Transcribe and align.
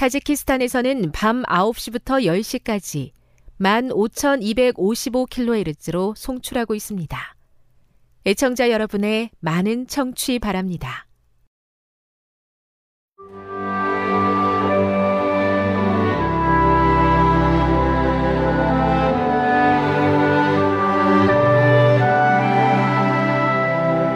타지키스탄에서는 0.00 1.12
밤 1.12 1.42
9시부터 1.42 2.24
10시까지 2.24 3.10
15,255kHz로 3.60 6.16
송출하고 6.16 6.74
있습니다. 6.74 7.36
애청자 8.24 8.70
여러분의 8.70 9.28
많은 9.40 9.86
청취 9.88 10.38
바랍니다. 10.38 11.06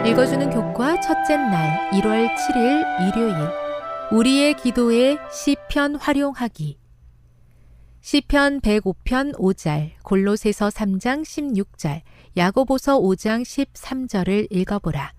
읽어주는 0.07 0.49
교과 0.49 0.99
첫째 1.01 1.37
날 1.37 1.91
1월 1.91 2.27
7일 2.35 3.07
일요일 3.07 3.64
우리의 4.11 4.55
기도에 4.57 5.17
시편 5.31 5.95
활용하기 5.95 6.77
시편 8.01 8.61
105편 8.61 9.35
5절 9.35 9.93
골로새서 10.03 10.69
3장 10.69 11.23
16절 11.23 12.01
야고보서 12.37 12.99
5장 12.99 13.41
13절을 13.41 14.47
읽어보라. 14.51 15.11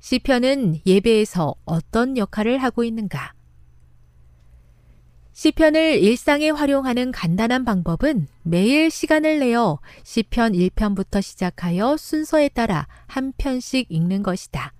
시편은 0.00 0.80
예배에서 0.84 1.54
어떤 1.64 2.18
역할을 2.18 2.58
하고 2.58 2.84
있는가? 2.84 3.32
시편을 5.32 6.02
일상에 6.02 6.50
활용하는 6.50 7.12
간단한 7.12 7.64
방법은 7.64 8.28
매일 8.42 8.90
시간을 8.90 9.38
내어 9.38 9.78
시편 10.02 10.52
1편부터 10.52 11.22
시작하여 11.22 11.96
순서에 11.96 12.50
따라 12.50 12.86
한 13.06 13.32
편씩 13.38 13.86
읽는 13.88 14.22
것이다. 14.22 14.75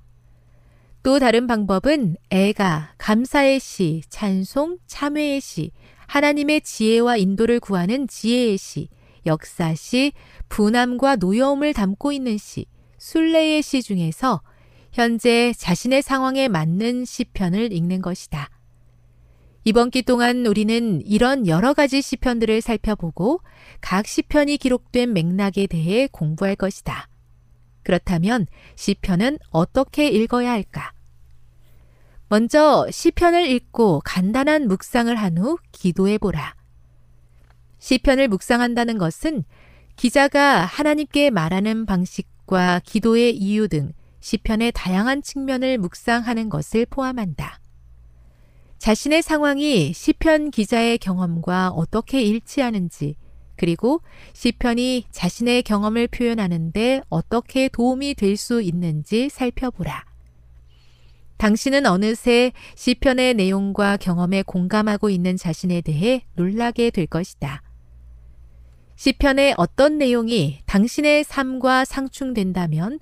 또 1.06 1.21
다른 1.21 1.47
방법은 1.47 2.17
애가, 2.31 2.94
감사의 2.99 3.61
시, 3.61 4.03
찬송, 4.09 4.78
참회의 4.89 5.41
시, 5.41 5.71
하나님의 6.09 6.62
지혜와 6.62 7.17
인도를 7.19 7.61
구하는 7.61 8.09
지혜의 8.09 8.59
시, 8.59 8.89
역사시, 9.25 10.11
분함과 10.49 11.15
노여움을 11.15 11.75
담고 11.75 12.11
있는 12.11 12.37
시, 12.39 12.67
순례의 12.99 13.62
시 13.62 13.83
중에서 13.84 14.43
현재 14.91 15.53
자신의 15.56 16.03
상황에 16.03 16.49
맞는 16.49 17.05
시편을 17.05 17.73
읽는 17.73 18.03
것이다. 18.03 18.50
이번 19.62 19.93
기 19.93 20.03
동안 20.03 20.44
우리는 20.44 21.00
이런 21.06 21.47
여러 21.47 21.73
가지 21.73 22.03
시편들을 22.03 22.61
살펴보고 22.61 23.43
각 23.81 24.09
시편이 24.09 24.56
기록된 24.56 25.12
맥락에 25.12 25.69
대해 25.69 26.09
공부할 26.11 26.56
것이다. 26.56 27.06
그렇다면 27.84 28.49
시편은 28.75 29.38
어떻게 29.50 30.09
읽어야 30.09 30.50
할까? 30.50 30.95
먼저 32.28 32.88
시편을 32.91 33.47
읽고 33.50 34.03
간단한 34.04 34.66
묵상을 34.69 35.14
한 35.14 35.38
후 35.38 35.59
기도해 35.72 36.19
보라. 36.19 36.54
시편을 37.78 38.28
묵상한다는 38.28 38.98
것은 38.98 39.44
기자가 39.97 40.64
하나님께 40.64 41.31
말하는 41.31 41.87
방식과 41.87 42.81
기도의 42.84 43.37
이유 43.37 43.69
등 43.69 43.92
시편의 44.20 44.72
다양한 44.75 45.22
측면을 45.22 45.78
묵상하는 45.78 46.48
것을 46.48 46.87
포함한다. 46.87 47.60
자신의 48.78 49.22
상황이 49.22 49.93
시편 49.93 50.50
기자의 50.50 50.98
경험과 50.98 51.69
어떻게 51.70 52.22
일치하는지, 52.22 53.16
그리고 53.56 54.03
시편이 54.34 55.06
자신의 55.10 55.62
경험을 55.62 56.08
표현하는데 56.08 57.03
어떻게 57.08 57.69
도움이 57.69 58.14
될 58.14 58.37
수 58.37 58.60
있는지 58.60 59.28
살펴보라. 59.28 60.04
당신은 61.36 61.86
어느새 61.86 62.52
시편의 62.74 63.34
내용과 63.34 63.98
경험에 63.98 64.42
공감하고 64.42 65.10
있는 65.10 65.36
자신에 65.36 65.80
대해 65.80 66.24
놀라게 66.34 66.91
될 66.91 67.06
것이다. 67.06 67.62
시편의 68.97 69.54
어떤 69.58 69.98
내용이 69.98 70.60
당신의 70.66 71.25
삶과 71.25 71.84
상충된다면 71.84 72.98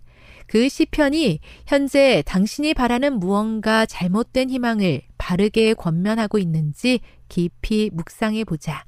그 0.46 0.68
시편이 0.68 1.40
현재 1.66 2.22
당신이 2.26 2.74
바라는 2.74 3.18
무언가 3.18 3.86
잘못된 3.86 4.50
희망을 4.50 5.02
바르게 5.16 5.74
권면하고 5.74 6.38
있는지 6.38 7.00
깊이 7.28 7.90
묵상해 7.92 8.44
보자. 8.44 8.84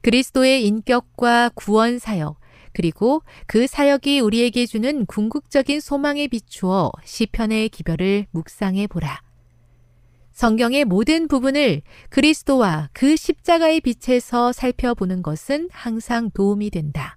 그리스도의 0.00 0.64
인격과 0.64 1.50
구원 1.54 1.98
사역, 1.98 2.38
그리고 2.78 3.24
그 3.48 3.66
사역이 3.66 4.20
우리에게 4.20 4.64
주는 4.64 5.04
궁극적인 5.06 5.80
소망에 5.80 6.28
비추어 6.28 6.92
시편의 7.02 7.70
기별을 7.70 8.26
묵상해 8.30 8.86
보라. 8.86 9.20
성경의 10.30 10.84
모든 10.84 11.26
부분을 11.26 11.82
그리스도와 12.08 12.88
그 12.92 13.16
십자가의 13.16 13.80
빛에서 13.80 14.52
살펴보는 14.52 15.22
것은 15.22 15.68
항상 15.72 16.30
도움이 16.30 16.70
된다. 16.70 17.16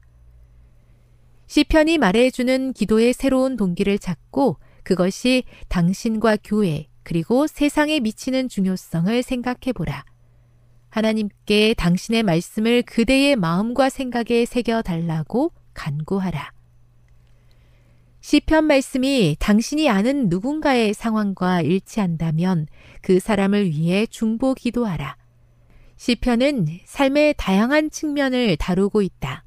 시편이 1.45 1.99
말해주는 1.99 2.73
기도의 2.73 3.13
새로운 3.13 3.55
동기를 3.55 3.99
찾고 3.99 4.57
그것이 4.81 5.43
당신과 5.67 6.37
교회 6.43 6.87
그리고 7.03 7.45
세상에 7.45 7.99
미치는 7.99 8.49
중요성을 8.49 9.21
생각해 9.21 9.73
보라. 9.75 10.05
하나님께 10.91 11.73
당신의 11.75 12.23
말씀을 12.23 12.83
그대의 12.83 13.37
마음과 13.37 13.89
생각에 13.89 14.45
새겨 14.45 14.81
달라고 14.81 15.53
간구하라. 15.73 16.51
시편 18.19 18.65
말씀이 18.65 19.35
당신이 19.39 19.89
아는 19.89 20.29
누군가의 20.29 20.93
상황과 20.93 21.61
일치한다면 21.61 22.67
그 23.01 23.19
사람을 23.19 23.69
위해 23.69 24.05
중보 24.05 24.53
기도하라. 24.53 25.17
시편은 25.95 26.67
삶의 26.85 27.35
다양한 27.37 27.89
측면을 27.89 28.57
다루고 28.57 29.01
있다. 29.01 29.43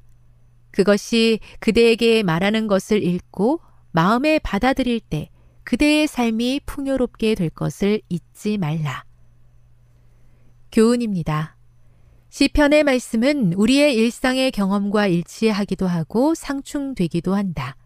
그것이 0.71 1.39
그대에게 1.59 2.23
말하는 2.23 2.67
것을 2.67 3.03
읽고 3.03 3.61
마음에 3.91 4.39
받아들일 4.39 4.99
때 4.99 5.29
그대의 5.63 6.07
삶이 6.07 6.61
풍요롭게 6.65 7.35
될 7.35 7.49
것을 7.49 8.01
잊지 8.09 8.57
말라. 8.57 9.05
교훈입니다. 10.75 11.55
시편의 12.27 12.83
말씀은 12.83 13.53
우리의 13.53 13.95
일상의 13.95 14.51
경험과 14.51 15.07
일치하기도 15.07 15.87
하고 15.87 16.35
상충되기도 16.35 17.33
한다. 17.33 17.77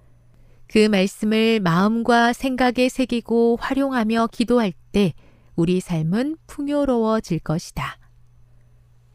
그 0.65 0.87
말씀을 0.87 1.59
마음과 1.59 2.33
생각에 2.33 2.89
새기고 2.89 3.59
활용하며 3.61 4.29
기도할 4.31 4.73
때 4.91 5.13
우리 5.55 5.79
삶은 5.79 6.37
풍요로워질 6.47 7.39
것이다. 7.39 7.99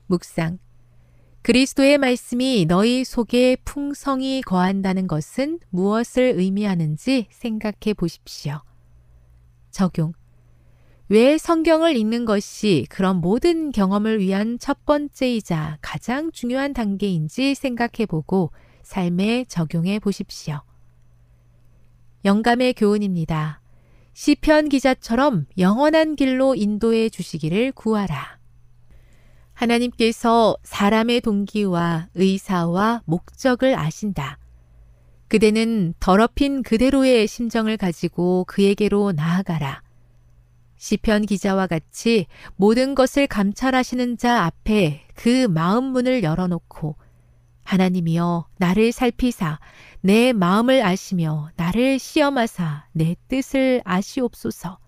묵상. 0.07 0.59
그리스도의 1.43 1.99
말씀이 1.99 2.67
너희 2.67 3.03
속에 3.03 3.57
풍성이 3.65 4.41
거한다는 4.41 5.09
것은 5.09 5.59
무엇을 5.71 6.35
의미하는지 6.37 7.27
생각해 7.31 7.95
보십시오. 7.97 8.61
적용. 9.73 10.13
왜 11.11 11.37
성경을 11.37 11.97
읽는 11.97 12.25
것이 12.25 12.87
그런 12.89 13.17
모든 13.17 13.73
경험을 13.73 14.21
위한 14.21 14.59
첫 14.59 14.87
번째이자 14.87 15.79
가장 15.83 16.33
중요한 16.33 16.73
단계인지 16.73 17.55
생각해 17.55 18.07
보고 18.09 18.51
삶에 18.83 19.45
적용해 19.47 19.99
보십시오. 19.99 20.63
영감의 22.25 22.73
교훈입니다. 22.73 23.61
시편 24.15 24.71
기자처럼 24.71 25.47
영원한 25.59 26.17
길로 26.17 26.55
인도해 26.55 27.11
주시기를 27.11 27.73
구하라. 27.73 28.39
하나님께서 29.53 30.57
사람의 30.63 31.21
동기와 31.21 32.09
의사와 32.15 33.03
목적을 33.05 33.79
아신다. 33.79 34.39
그대는 35.29 35.93
더럽힌 36.01 36.63
그대로의 36.63 37.27
심정을 37.27 37.77
가지고 37.77 38.45
그에게로 38.45 39.13
나아가라. 39.13 39.84
시편 40.85 41.25
기자와 41.25 41.67
같이 41.67 42.27
모든 42.57 42.95
것을 42.95 43.27
감찰하시는 43.27 44.19
자 44.19 44.45
앞에 44.45 45.07
그 45.15 45.47
마음 45.49 45.85
문을 45.85 46.23
열어놓고 46.23 46.97
하나님이여 47.63 48.49
나를 48.59 48.93
살피사 48.93 49.61
내 50.03 50.35
마음을 50.35 50.85
아시며 50.85 51.49
나를 51.57 51.99
시험하사 51.99 52.89
내 52.93 53.17
뜻을 53.29 53.81
아시옵소서. 53.87 54.79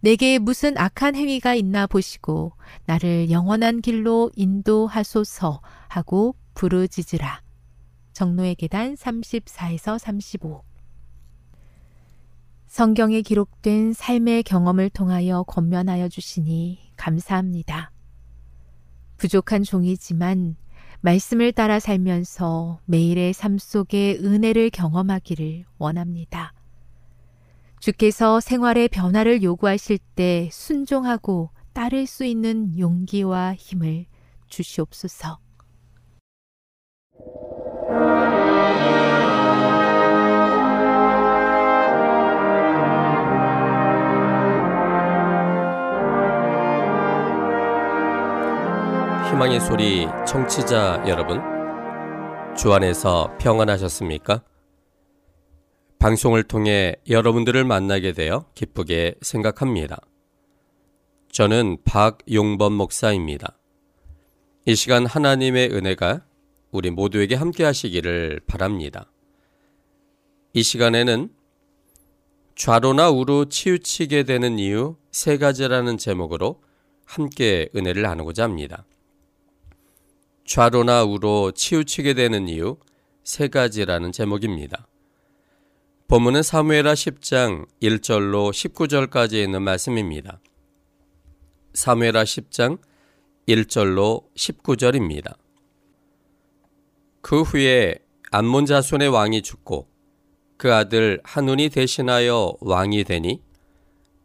내게 0.00 0.38
무슨 0.38 0.78
악한 0.78 1.14
행위가 1.14 1.56
있나 1.56 1.86
보시고 1.86 2.54
나를 2.86 3.30
영원한 3.30 3.82
길로 3.82 4.30
인도하소서 4.34 5.60
하고 5.88 6.36
부르짖으라. 6.54 7.42
정노의 8.14 8.54
계단 8.54 8.94
34에서 8.94 9.98
35 9.98 10.71
성경에 12.72 13.20
기록된 13.20 13.92
삶의 13.92 14.44
경험을 14.44 14.88
통하여 14.88 15.42
권면하여 15.42 16.08
주시니 16.08 16.78
감사합니다. 16.96 17.92
부족한 19.18 19.62
종이지만 19.62 20.56
말씀을 21.02 21.52
따라 21.52 21.78
살면서 21.78 22.80
매일의 22.86 23.34
삶 23.34 23.58
속에 23.58 24.16
은혜를 24.22 24.70
경험하기를 24.70 25.66
원합니다. 25.76 26.54
주께서 27.78 28.40
생활의 28.40 28.88
변화를 28.88 29.42
요구하실 29.42 29.98
때 30.14 30.48
순종하고 30.50 31.50
따를 31.74 32.06
수 32.06 32.24
있는 32.24 32.78
용기와 32.78 33.52
힘을 33.54 34.06
주시옵소서. 34.48 35.40
희망의 49.32 49.60
소리 49.60 50.06
청취자 50.26 51.04
여러분, 51.08 51.40
주 52.54 52.70
안에서 52.74 53.34
평안하셨습니까? 53.40 54.44
방송을 55.98 56.42
통해 56.42 56.96
여러분들을 57.08 57.64
만나게 57.64 58.12
되어 58.12 58.44
기쁘게 58.54 59.14
생각합니다. 59.22 60.02
저는 61.30 61.78
박용범 61.82 62.74
목사입니다. 62.74 63.56
이 64.66 64.74
시간 64.74 65.06
하나님의 65.06 65.70
은혜가 65.70 66.26
우리 66.70 66.90
모두에게 66.90 67.34
함께 67.34 67.64
하시기를 67.64 68.42
바랍니다. 68.46 69.10
이 70.52 70.62
시간에는 70.62 71.30
좌로나 72.54 73.08
우로 73.08 73.46
치우치게 73.46 74.24
되는 74.24 74.58
이유 74.58 74.96
세 75.10 75.38
가지라는 75.38 75.96
제목으로 75.96 76.62
함께 77.06 77.70
은혜를 77.74 78.02
나누고자 78.02 78.44
합니다. 78.44 78.84
좌로나 80.52 81.02
우로 81.04 81.52
치우치게 81.52 82.12
되는 82.12 82.46
이유 82.46 82.76
세 83.24 83.48
가지라는 83.48 84.12
제목입니다. 84.12 84.86
본문은 86.08 86.42
사무엘하 86.42 86.92
10장 86.92 87.66
1절로 87.80 88.50
19절까지 88.52 89.42
있는 89.42 89.62
말씀입니다. 89.62 90.42
사무엘하 91.72 92.24
10장 92.24 92.78
1절로 93.48 94.24
19절입니다. 94.34 95.38
그 97.22 97.40
후에 97.40 97.94
암몬 98.30 98.66
자손의 98.66 99.08
왕이 99.08 99.40
죽고 99.40 99.88
그 100.58 100.74
아들 100.74 101.18
한운이 101.24 101.70
대신하여 101.70 102.58
왕이 102.60 103.04
되니 103.04 103.40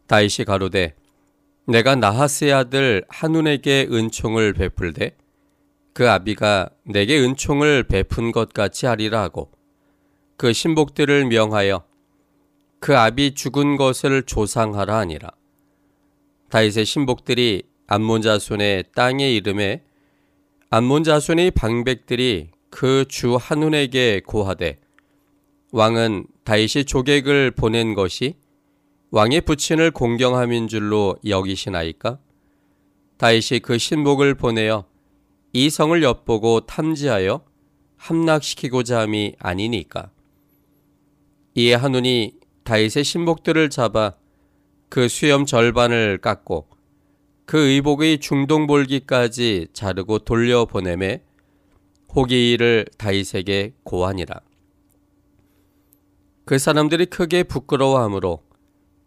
다윗이 0.08 0.44
가로되 0.46 0.94
내가 1.66 1.94
나하스의 1.96 2.52
아들 2.52 3.06
한운에게 3.08 3.88
은총을 3.90 4.52
베풀되 4.52 5.16
그 5.92 6.08
아비가 6.08 6.70
내게 6.84 7.18
은총을 7.18 7.84
베푼 7.84 8.32
것 8.32 8.52
같이 8.52 8.86
하리라 8.86 9.22
하고 9.22 9.50
그 10.36 10.52
신복들을 10.52 11.26
명하여 11.26 11.84
그 12.80 12.96
아비 12.96 13.34
죽은 13.34 13.76
것을 13.76 14.22
조상하라 14.22 14.96
하니라. 14.98 15.30
다윗의 16.50 16.84
신복들이 16.84 17.64
암몬 17.88 18.22
자손의 18.22 18.84
땅의 18.94 19.34
이름에 19.36 19.82
암몬 20.70 21.04
자손의 21.04 21.50
방백들이 21.52 22.50
그 22.70 23.04
주 23.08 23.36
한운에게 23.36 24.22
고하되 24.26 24.78
왕은 25.72 26.26
다윗이 26.44 26.84
조객을 26.86 27.50
보낸 27.52 27.94
것이 27.94 28.36
왕의 29.10 29.42
부친을 29.42 29.90
공경함인 29.90 30.68
줄로 30.68 31.16
여기시나이까? 31.26 32.18
다윗이 33.16 33.60
그 33.62 33.78
신복을 33.78 34.34
보내어 34.34 34.84
이 35.52 35.70
성을 35.70 36.02
엿보고 36.02 36.66
탐지하여 36.66 37.44
함락시키고자 37.96 39.00
함이 39.00 39.34
아니니까. 39.38 40.10
이에 41.54 41.74
한운이 41.74 42.34
다윗의 42.64 43.02
신복들을 43.02 43.70
잡아 43.70 44.14
그 44.88 45.08
수염 45.08 45.46
절반을 45.46 46.18
깎고 46.18 46.68
그 47.46 47.58
의복의 47.58 48.20
중동볼기까지 48.20 49.68
자르고 49.72 50.20
돌려보내매 50.20 51.22
호기 52.14 52.52
일을 52.52 52.86
다윗에게 52.98 53.74
고하니라. 53.84 54.40
그 56.44 56.58
사람들이 56.58 57.06
크게 57.06 57.42
부끄러워하므로 57.42 58.42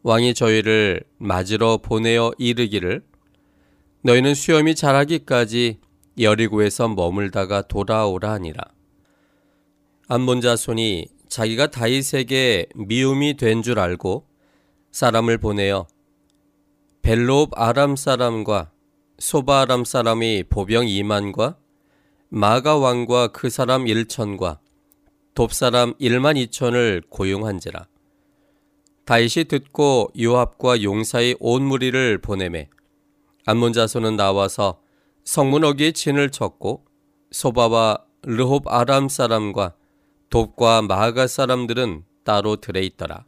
왕이 0.04 0.34
저희를 0.34 1.04
맞으러 1.18 1.78
보내어 1.78 2.32
이르기를 2.38 3.04
너희는 4.04 4.34
수염이 4.34 4.74
자라기까지 4.76 5.80
여리고에서 6.20 6.88
머물다가 6.90 7.62
돌아오라 7.64 8.32
하니라. 8.34 8.64
암몬 10.08 10.42
자손이 10.42 11.08
자기가 11.30 11.68
다윗에게 11.68 12.68
미움이 12.76 13.38
된 13.38 13.62
줄 13.64 13.80
알고 13.80 14.28
사람을 14.92 15.38
보내어 15.38 15.88
벨롭 17.02 17.52
아람 17.58 17.96
사람과 17.96 18.72
소바 19.20 19.62
아람 19.62 19.86
사람이 19.86 20.46
보병 20.50 20.86
2만과 20.86 21.56
마가 22.30 22.78
왕과 22.78 23.30
그 23.30 23.50
사람 23.50 23.86
1천과 23.86 24.60
돕 25.34 25.54
사람 25.54 25.94
1만 25.96 26.36
2천을 26.48 27.04
고용한지라. 27.10 27.88
다윗이 29.06 29.46
듣고 29.46 30.12
요압과 30.20 30.84
용사의 30.84 31.38
온 31.40 31.64
무리를 31.64 32.18
보내매 32.20 32.70
암몬 33.46 33.74
자손은 33.74 34.18
나와서 34.18 34.81
성문 35.24 35.64
어기에 35.64 35.92
진을 35.92 36.32
쳤고 36.32 36.86
소바와 37.32 38.04
르홉 38.24 38.68
아람 38.68 39.10
사람과 39.10 39.76
돕과 40.30 40.84
마가 40.84 41.28
사람들은 41.28 42.04
따로 42.24 42.56
들에 42.58 42.82
있더라. 42.82 43.26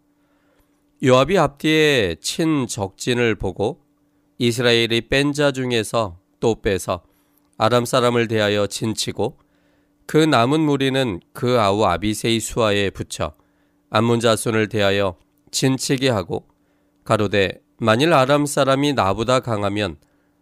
요압이 1.03 1.38
앞뒤에 1.38 2.15
친 2.21 2.67
적진을 2.67 3.35
보고 3.35 3.81
이스라엘이 4.38 5.09
뺀 5.09 5.33
자 5.33 5.51
중에서 5.51 6.17
또 6.39 6.62
빼서 6.62 7.03
아람 7.57 7.85
사람을 7.85 8.27
대하여 8.27 8.67
진치고 8.67 9.38
그 10.05 10.17
남은 10.17 10.59
무리는 10.62 11.19
그 11.33 11.59
아우 11.59 11.83
아비세의 11.83 12.39
수하에 12.39 12.89
붙여 12.89 13.35
암몬 13.89 14.19
자손을 14.19 14.69
대하여 14.69 15.17
진치게 15.51 16.09
하고 16.09 16.47
가로되 17.03 17.62
만일 17.77 18.13
아람 18.13 18.45
사람이 18.45 18.93
나보다 18.93 19.39
강하면 19.39 19.97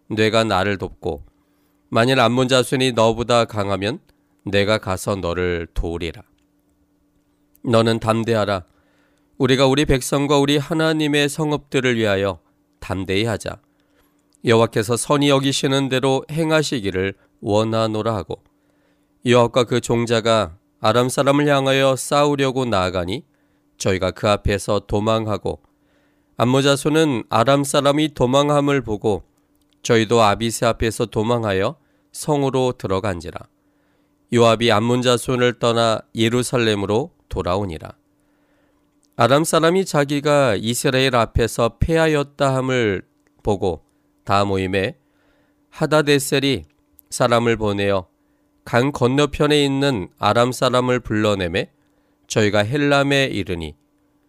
뇌가 0.10 0.44
나를 0.44 0.78
돕고 0.78 1.31
만일 1.94 2.22
암몬 2.22 2.48
자손이 2.48 2.94
너보다 2.94 3.44
강하면 3.44 4.00
내가 4.46 4.78
가서 4.78 5.18
너를 5.18 5.68
도우리라. 5.74 6.22
너는 7.66 8.00
담대하라. 8.00 8.64
우리가 9.38 9.68
우리 9.68 9.84
백성과 9.84 10.40
우리 10.40 10.58
하나님의 10.58 11.28
성읍들을 11.28 11.98
위하여 11.98 12.40
담대히 12.80 13.26
하자. 13.26 13.58
여호와께서 14.46 14.96
선이 14.96 15.28
여기시는 15.28 15.90
대로 15.90 16.24
행하시기를 16.32 17.14
원하노라 17.42 18.16
하고 18.16 18.42
여호와과 19.26 19.66
그 19.66 19.82
종자가 19.82 20.56
아람 20.80 21.10
사람을 21.10 21.46
향하여 21.50 21.98
싸우려고 21.98 22.64
나아가니 22.64 23.26
저희가 23.78 24.12
그 24.12 24.30
앞에서 24.30 24.84
도망하고 24.88 25.60
암모자손은 26.38 27.26
아람 27.30 27.66
사람이 27.66 28.14
도망함을 28.14 28.82
보고 28.82 29.24
저희도 29.84 30.22
아비세 30.22 30.66
앞에서 30.66 31.06
도망하여 31.06 31.76
성으로 32.12 32.74
들어간지라. 32.78 33.40
요압이 34.34 34.72
암몬 34.72 35.02
자손을 35.02 35.60
떠나 35.60 36.00
예루살렘으로 36.16 37.12
돌아오니라. 37.30 37.94
아람 39.18 39.44
사람이 39.44 39.86
자기가 39.86 40.56
이스라엘 40.56 41.16
앞에서 41.16 41.78
패하였다 41.80 42.56
함을 42.56 43.04
보고 43.44 43.84
다 44.24 44.46
모임에 44.46 44.98
하다데셀이 45.70 46.64
사람을 47.10 47.58
보내어 47.58 48.08
강 48.64 48.92
건너편에 48.92 49.64
있는 49.64 50.10
아람 50.18 50.52
사람을 50.52 51.02
불러내매 51.02 51.72
저희가 52.28 52.64
헬람에 52.64 53.26
이르니 53.26 53.76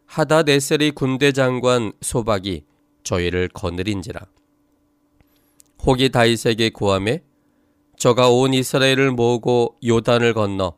하다데셀이 0.06 0.90
군대 0.92 1.32
장관 1.32 1.92
소박이 2.00 2.64
저희를 3.04 3.48
거느린지라 3.48 4.20
혹이 5.84 6.10
다이색의 6.10 6.70
고함에 6.70 7.22
저가 7.96 8.30
온 8.30 8.54
이스라엘을 8.54 9.10
모으고 9.10 9.78
요단을 9.84 10.34
건너 10.34 10.76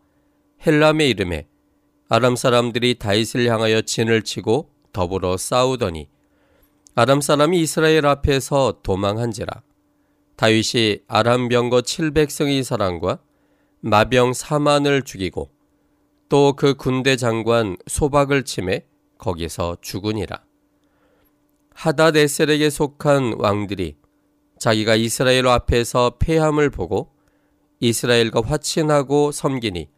헬람에 0.66 1.06
이름에 1.06 1.46
아람 2.08 2.37
사람들이 2.37 2.99
다윗을 2.99 3.46
향하여 3.50 3.82
진을 3.82 4.23
치고 4.23 4.70
더불어 4.92 5.37
싸우더니 5.37 6.08
아람 6.94 7.20
사람이 7.20 7.61
이스라엘 7.61 8.06
앞에서 8.06 8.80
도망한지라. 8.82 9.62
다윗이 10.37 11.00
아람 11.08 11.49
병거 11.49 11.80
700승의 11.80 12.62
사람과 12.62 13.18
마병 13.80 14.32
4만을 14.32 15.04
죽이고 15.04 15.50
또 16.28 16.54
그 16.56 16.75
군대 16.75 17.16
장관 17.16 17.76
소박을 17.87 18.44
침해 18.44 18.87
거기서 19.18 19.76
죽으니라. 19.80 20.42
하다데셀에게 21.75 22.70
속한 22.70 23.34
왕들이 23.38 23.96
자기가 24.58 24.96
이스라엘 24.96 25.46
앞에서 25.46 26.16
패함을 26.18 26.70
보고 26.70 27.11
이스라엘과 27.80 28.42
화친하고 28.42 29.32
섬기니 29.32 29.88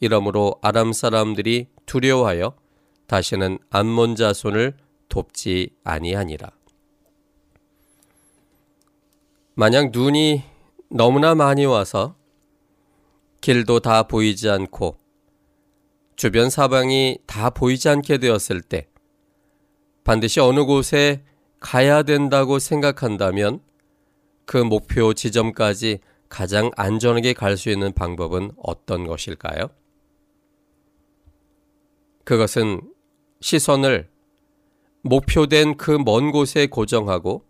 이러므로 0.00 0.56
아람 0.62 0.92
사람들이 0.92 1.68
두려워하여 1.86 2.54
다시는 3.06 3.58
암몬 3.70 4.16
자손을 4.16 4.76
돕지 5.08 5.70
아니하니라. 5.84 6.50
만약 9.54 9.90
눈이 9.90 10.42
너무나 10.90 11.34
많이 11.34 11.64
와서 11.64 12.14
길도 13.40 13.80
다 13.80 14.02
보이지 14.02 14.50
않고 14.50 14.98
주변 16.16 16.50
사방이 16.50 17.18
다 17.26 17.50
보이지 17.50 17.88
않게 17.88 18.18
되었을 18.18 18.60
때 18.60 18.88
반드시 20.04 20.40
어느 20.40 20.64
곳에 20.64 21.24
가야 21.60 22.02
된다고 22.02 22.58
생각한다면 22.58 23.60
그 24.46 24.56
목표 24.56 25.12
지점까지 25.12 25.98
가장 26.28 26.70
안전하게 26.76 27.34
갈 27.34 27.56
수 27.56 27.68
있는 27.70 27.92
방법은 27.92 28.52
어떤 28.62 29.06
것일까요? 29.06 29.68
그것은 32.24 32.80
시선을 33.40 34.08
목표된 35.02 35.76
그 35.76 35.98
먼 35.98 36.32
곳에 36.32 36.66
고정하고 36.66 37.44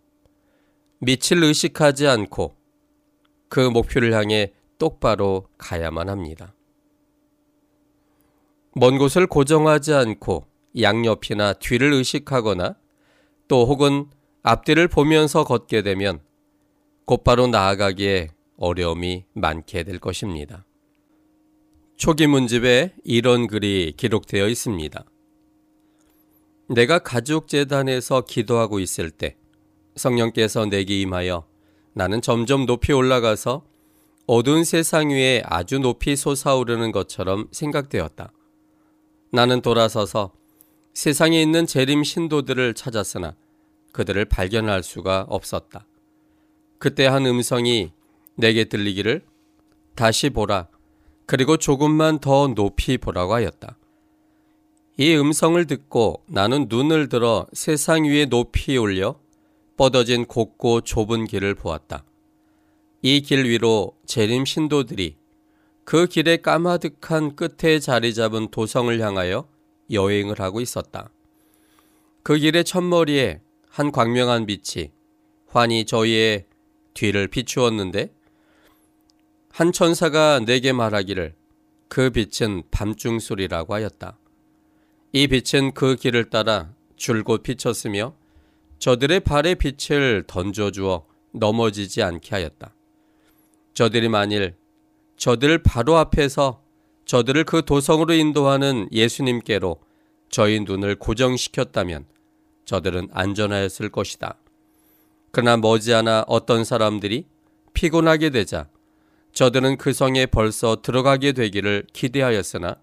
밑을 0.99 1.43
의식하지 1.43 2.07
않고 2.07 2.55
그 3.49 3.59
목표를 3.59 4.13
향해 4.13 4.53
똑바로 4.77 5.47
가야만 5.57 6.09
합니다. 6.09 6.53
먼 8.75 8.97
곳을 8.99 9.25
고정하지 9.25 9.93
않고 9.93 10.45
양옆이나 10.79 11.53
뒤를 11.53 11.93
의식하거나 11.93 12.75
또 13.47 13.65
혹은 13.65 14.09
앞뒤를 14.43 14.87
보면서 14.87 15.43
걷게 15.43 15.81
되면 15.81 16.19
곧바로 17.07 17.47
나아가기에 17.47 18.31
어려움이 18.57 19.23
많게 19.31 19.83
될 19.83 19.97
것입니다. 19.97 20.65
초기 21.95 22.27
문집에 22.27 22.95
이런 23.05 23.47
글이 23.47 23.93
기록되어 23.95 24.49
있습니다. 24.49 25.05
내가 26.67 26.99
가족재단에서 26.99 28.25
기도하고 28.25 28.81
있을 28.81 29.09
때 29.09 29.37
성령께서 29.95 30.65
내게 30.65 30.99
임하여 30.99 31.47
나는 31.93 32.21
점점 32.21 32.65
높이 32.65 32.91
올라가서 32.91 33.63
어두운 34.27 34.65
세상 34.65 35.09
위에 35.09 35.43
아주 35.45 35.79
높이 35.79 36.17
솟아오르는 36.17 36.91
것처럼 36.91 37.47
생각되었다. 37.53 38.33
나는 39.31 39.61
돌아서서 39.61 40.33
세상에 40.93 41.41
있는 41.41 41.67
재림 41.67 42.03
신도들을 42.03 42.73
찾았으나 42.73 43.33
그들을 43.93 44.25
발견할 44.25 44.83
수가 44.83 45.25
없었다. 45.29 45.86
그때 46.79 47.05
한 47.05 47.25
음성이 47.25 47.91
내게 48.35 48.65
들리기를 48.65 49.23
다시 49.95 50.29
보라. 50.29 50.67
그리고 51.25 51.57
조금만 51.57 52.19
더 52.19 52.47
높이 52.47 52.97
보라고 52.97 53.33
하였다. 53.33 53.77
이 54.97 55.15
음성을 55.15 55.63
듣고 55.67 56.23
나는 56.27 56.67
눈을 56.69 57.09
들어 57.09 57.45
세상 57.53 58.05
위에 58.05 58.25
높이 58.25 58.77
올려 58.77 59.19
뻗어진 59.75 60.25
곱고 60.25 60.81
좁은 60.81 61.25
길을 61.25 61.53
보았다. 61.55 62.03
이 63.03 63.21
길 63.21 63.45
위로 63.45 63.95
재림 64.07 64.45
신도들이 64.45 65.17
그 65.83 66.07
길의 66.07 66.41
까마득한 66.41 67.35
끝에 67.35 67.79
자리 67.79 68.13
잡은 68.13 68.49
도성을 68.49 68.99
향하여 68.99 69.47
여행을 69.91 70.39
하고 70.39 70.61
있었다. 70.61 71.11
그 72.23 72.37
길의 72.37 72.63
첫머리에 72.63 73.39
한 73.69 73.91
광명한 73.91 74.47
빛이 74.47 74.91
환히 75.45 75.85
저희의 75.85 76.46
뒤를 76.97 77.27
비추었는데 77.27 78.11
한 79.49 79.71
천사가 79.71 80.39
내게 80.39 80.73
말하기를 80.73 81.35
그 81.89 82.09
빛은 82.09 82.63
밤중 82.71 83.19
소리라고 83.19 83.75
하였다. 83.75 84.17
이 85.13 85.27
빛은 85.27 85.73
그 85.73 85.95
길을 85.95 86.29
따라 86.31 86.73
줄곧 86.95 87.43
비쳤으며 87.43 88.15
저들의 88.79 89.19
발에 89.21 89.55
빛을 89.55 90.23
던져주어 90.25 91.05
넘어지지 91.33 92.01
않게 92.01 92.35
하였다. 92.35 92.73
저들이 93.73 94.09
만일 94.09 94.55
저들 95.17 95.59
바로 95.59 95.97
앞에서 95.97 96.63
저들을 97.05 97.43
그 97.45 97.63
도성으로 97.63 98.13
인도하는 98.13 98.89
예수님께로 98.91 99.79
저희 100.29 100.59
눈을 100.61 100.95
고정시켰다면 100.95 102.05
저들은 102.65 103.09
안전하였을 103.11 103.89
것이다. 103.89 104.37
그러나 105.31 105.57
머지않아 105.57 106.25
어떤 106.27 106.63
사람들이 106.63 107.25
피곤하게 107.73 108.31
되자 108.31 108.69
저들은 109.33 109.77
그 109.77 109.93
성에 109.93 110.25
벌써 110.25 110.81
들어가게 110.81 111.33
되기를 111.33 111.85
기대하였으나 111.93 112.77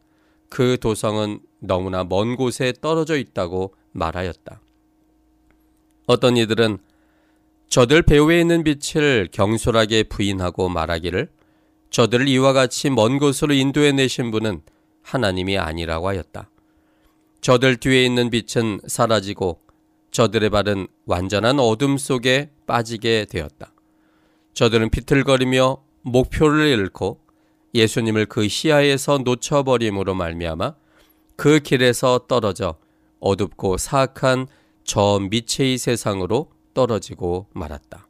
그 0.49 0.79
도성은 0.81 1.41
너무나 1.59 2.05
먼 2.05 2.37
곳에 2.37 2.73
떨어져 2.81 3.17
있다고 3.17 3.75
말하였다. 3.91 4.61
어떤 6.07 6.37
이들은 6.37 6.79
저들 7.69 8.03
배후에 8.03 8.41
있는 8.41 8.63
빛을 8.63 9.31
경솔하게 9.33 10.05
부인하고 10.05 10.69
말하기를 10.69 11.29
저들을 11.91 12.29
이와 12.29 12.53
같이 12.53 12.91
먼 12.91 13.19
곳으로 13.19 13.55
인도해 13.55 13.91
내신 13.91 14.31
분은 14.31 14.63
하나님이 15.03 15.59
아니라고 15.59 16.07
하였다. 16.07 16.51
저들 17.41 17.79
뒤에 17.79 18.05
있는 18.05 18.31
빛은 18.31 18.81
사라지고 18.87 19.61
저들의 20.15 20.49
발은 20.51 20.87
완전한 21.07 21.59
어둠 21.59 21.99
속에 21.99 22.53
빠지게 22.69 23.27
되었다. 23.29 23.73
저들은 24.53 24.91
비틀거리며 24.91 25.83
목표를 26.03 26.69
잃고 26.69 27.19
예수님을 27.75 28.27
그 28.27 28.47
시야에서 28.47 29.19
놓쳐버림으로 29.19 30.15
말미암아 30.15 30.77
그 31.35 31.59
길에서 31.59 32.27
떨어져 32.29 32.77
어둡고 33.19 33.77
사악한 33.77 34.47
저 34.85 35.19
미체의 35.19 35.79
세상으로 35.79 36.53
떨어지고 36.75 37.49
말았다. 37.53 38.07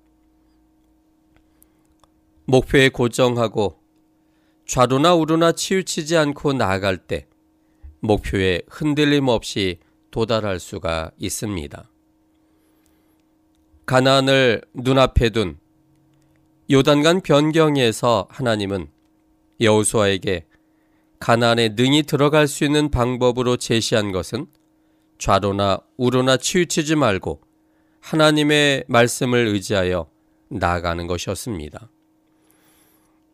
목표에 2.44 2.90
고정하고 2.90 3.80
좌로나 4.66 5.14
우로나 5.14 5.52
치우치지 5.52 6.18
않고 6.18 6.52
나아갈 6.52 6.99
때 6.99 7.28
목표에 8.00 8.61
흔들림 8.68 9.28
없이 9.28 9.78
도달할 10.11 10.61
수가 10.61 11.11
있습니다. 11.16 11.88
가나안을 13.86 14.62
눈앞에 14.72 15.30
둔 15.30 15.58
요단간 16.70 17.20
변경에서 17.20 18.26
하나님은 18.30 18.88
여호수아에게 19.60 20.46
가나안에 21.20 21.70
능히 21.70 22.02
들어갈 22.02 22.48
수 22.48 22.64
있는 22.64 22.90
방법으로 22.90 23.58
제시한 23.58 24.10
것은 24.12 24.46
좌로나 25.18 25.80
우로나 25.96 26.38
치우치지 26.38 26.96
말고 26.96 27.42
하나님의 28.00 28.84
말씀을 28.88 29.46
의지하여 29.48 30.08
나아가는 30.48 31.06
것이었습니다. 31.06 31.90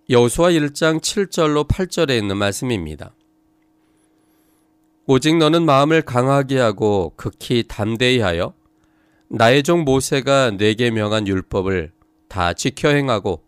여호수아 0.09 0.51
1장 0.51 1.01
7절로 1.01 1.69
8절에 1.69 2.19
있는 2.19 2.37
말씀입니다. 2.37 3.15
오직 5.07 5.37
너는 5.37 5.65
마음을 5.65 6.03
강하게 6.03 6.59
하고 6.59 7.13
극히 7.17 7.65
담대히 7.67 8.19
하여 8.21 8.55
나의 9.33 9.63
종 9.63 9.85
모세가 9.85 10.57
내게 10.59 10.91
명한 10.91 11.29
율법을 11.29 11.93
다 12.27 12.53
지켜 12.53 12.89
행하고 12.89 13.45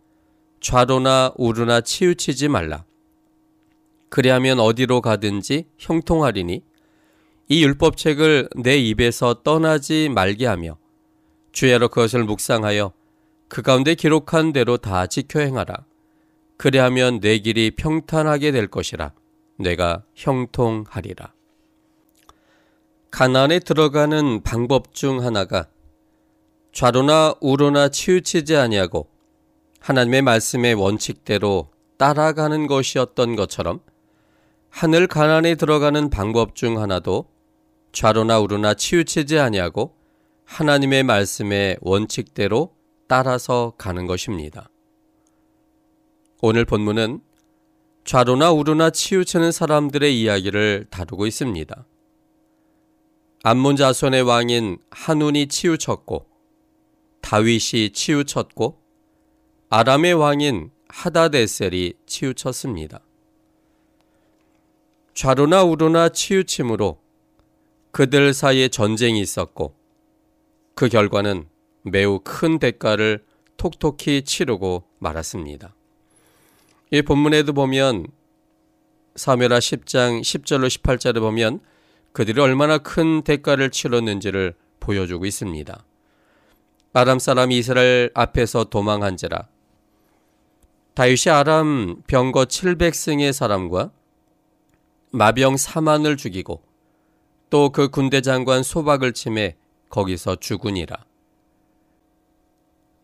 좌로나 0.60 1.32
우로나 1.36 1.80
치우치지 1.80 2.46
말라. 2.46 2.84
그리하면 4.08 4.60
어디로 4.60 5.00
가든지 5.00 5.66
형통하리니 5.78 6.62
이 7.48 7.64
율법책을 7.64 8.50
내 8.62 8.76
입에서 8.76 9.42
떠나지 9.42 10.08
말게 10.08 10.46
하며 10.46 10.78
주야로 11.50 11.88
그것을 11.88 12.22
묵상하여 12.22 12.92
그 13.48 13.62
가운데 13.62 13.96
기록한 13.96 14.52
대로 14.52 14.76
다 14.76 15.08
지켜 15.08 15.40
행하라. 15.40 15.84
그리하면 16.58 17.18
내 17.18 17.38
길이 17.38 17.72
평탄하게 17.72 18.52
될 18.52 18.68
것이라. 18.68 19.12
내가 19.58 20.04
형통하리라. 20.14 21.32
가난에 23.10 23.58
들어가는 23.58 24.42
방법 24.42 24.94
중 24.94 25.22
하나가 25.22 25.66
좌로나 26.72 27.34
우로나 27.42 27.90
치우치지 27.90 28.56
아니하고 28.56 29.06
하나님의 29.80 30.22
말씀의 30.22 30.72
원칙대로 30.74 31.68
따라가는 31.98 32.66
것이었던 32.66 33.36
것처럼 33.36 33.80
하늘 34.70 35.06
가난에 35.06 35.54
들어가는 35.54 36.08
방법 36.08 36.54
중 36.54 36.80
하나도 36.80 37.26
좌로나 37.92 38.40
우로나 38.40 38.72
치우치지 38.72 39.38
아니하고 39.38 39.94
하나님의 40.46 41.02
말씀의 41.02 41.76
원칙대로 41.82 42.74
따라서 43.06 43.74
가는 43.76 44.06
것입니다. 44.06 44.70
오늘 46.40 46.64
본문은 46.64 47.20
좌로나 48.04 48.50
우로나 48.50 48.88
치우치는 48.88 49.52
사람들의 49.52 50.18
이야기를 50.18 50.86
다루고 50.88 51.26
있습니다. 51.26 51.86
암몬 53.44 53.76
자손의 53.76 54.22
왕인 54.22 54.78
한운이 54.90 55.48
치우쳤고 55.48 56.31
다윗이 57.32 57.92
치우쳤고 57.94 58.78
아람의 59.70 60.12
왕인 60.12 60.70
하다데셀이 60.88 61.94
치우쳤습니다. 62.04 63.00
좌로나 65.14 65.62
우로나 65.62 66.10
치우침으로 66.10 67.00
그들 67.90 68.34
사이에 68.34 68.68
전쟁이 68.68 69.18
있었고 69.22 69.74
그 70.74 70.90
결과는 70.90 71.48
매우 71.84 72.20
큰 72.22 72.58
대가를 72.58 73.24
톡톡히 73.56 74.24
치르고 74.24 74.84
말았습니다. 74.98 75.74
이 76.90 77.00
본문에도 77.00 77.54
보면 77.54 78.08
사메라 79.16 79.58
10장 79.58 80.20
10절로 80.20 80.68
18절에 80.68 81.18
보면 81.20 81.60
그들이 82.12 82.42
얼마나 82.42 82.76
큰 82.76 83.22
대가를 83.22 83.70
치렀는지를 83.70 84.54
보여주고 84.80 85.24
있습니다. 85.24 85.86
아람 86.92 87.18
사람이 87.18 87.56
이스라엘 87.58 88.10
앞에서 88.14 88.64
도망한지라 88.64 89.48
다윗이 90.94 91.32
아람 91.32 92.02
병거 92.06 92.44
700승의 92.44 93.32
사람과 93.32 93.90
마병 95.10 95.54
4만을 95.54 96.18
죽이고 96.18 96.62
또 97.52 97.70
그 97.70 97.88
군대 97.88 98.22
장관 98.22 98.62
소박을 98.62 99.12
침해 99.12 99.56
거기서 99.90 100.36
죽으니라. 100.36 101.04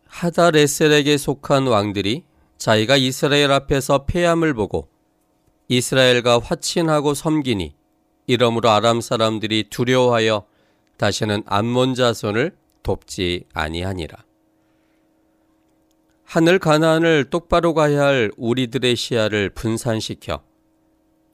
하다레셀에게 0.07 1.17
속한 1.17 1.67
왕들이 1.67 2.25
자기가 2.57 2.97
이스라엘 2.97 3.51
앞에서 3.51 4.05
패함을 4.05 4.55
보고 4.55 4.89
이스라엘과 5.67 6.39
화친하고 6.39 7.13
섬기니 7.13 7.75
이러므로 8.25 8.71
아람 8.71 9.01
사람들이 9.01 9.69
두려워하여 9.69 10.47
다시는 10.97 11.43
암몬 11.45 11.93
자손을 11.93 12.57
돕지 12.89 13.45
아니하니라. 13.53 14.17
하늘 16.23 16.57
가나안을 16.57 17.29
똑바로 17.29 17.75
가야 17.75 18.01
할 18.01 18.31
우리들의 18.35 18.95
시야를 18.95 19.51
분산시켜 19.51 20.41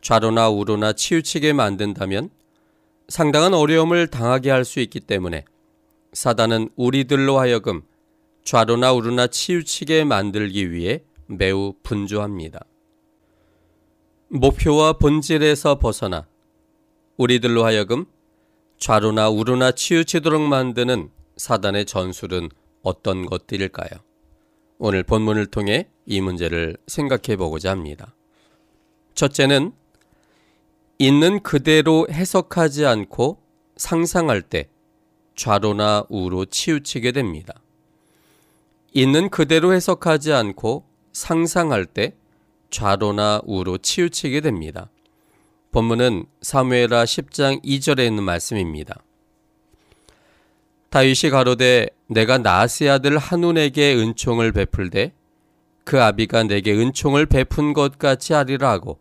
좌로나 0.01 0.49
우로나 0.49 0.91
치우치게 0.91 1.53
만든다면 1.53 2.29
상당한 3.07 3.53
어려움을 3.53 4.07
당하게 4.07 4.51
할 4.51 4.65
수 4.65 4.81
있기 4.81 4.99
때문에 4.99 5.45
사단은 6.11 6.69
우리들로 6.75 7.39
하여금 7.39 7.83
좌로나 8.43 8.91
우로나 8.91 9.27
치우치게 9.27 10.03
만들기 10.03 10.71
위해 10.71 11.03
매우 11.27 11.73
분주합니다. 11.83 12.65
목표와 14.27 14.93
본질에서 14.93 15.79
벗어나 15.79 16.27
우리들로 17.15 17.63
하여금 17.63 18.05
좌로나 18.77 19.29
우로나 19.29 19.71
치우치도록 19.71 20.41
만드는 20.41 21.11
사단의 21.37 21.85
전술은 21.85 22.49
어떤 22.81 23.25
것들일까요? 23.25 23.89
오늘 24.77 25.03
본문을 25.03 25.47
통해 25.47 25.89
이 26.05 26.21
문제를 26.21 26.77
생각해 26.87 27.37
보고자 27.37 27.71
합니다. 27.71 28.15
첫째는 29.15 29.73
있는 30.99 31.41
그대로 31.41 32.07
해석하지 32.09 32.85
않고 32.85 33.41
상상할 33.77 34.41
때 34.41 34.69
좌로나 35.35 36.05
우로 36.09 36.45
치우치게 36.45 37.11
됩니다. 37.11 37.53
있는 38.93 39.29
그대로 39.29 39.73
해석하지 39.73 40.31
않고 40.31 40.85
상상할 41.11 41.85
때 41.85 42.15
좌로나 42.69 43.41
우로 43.45 43.77
치우치게 43.77 44.41
됩니다. 44.41 44.89
본문은 45.71 46.25
사무엘하 46.41 47.03
10장 47.03 47.63
2절에 47.63 48.07
있는 48.07 48.23
말씀입니다. 48.23 49.03
다윗이 50.95 51.29
가로되 51.29 51.89
내가 52.07 52.37
나스의 52.37 52.89
아들 52.89 53.17
한운에게 53.17 53.95
은총을 53.95 54.53
베풀되 54.53 55.11
그 55.83 56.01
아비가 56.01 56.43
내게 56.43 56.71
은총을 56.71 57.25
베푼 57.25 57.73
것 57.73 57.99
같이 57.99 58.31
하리라 58.31 58.71
하고 58.71 58.97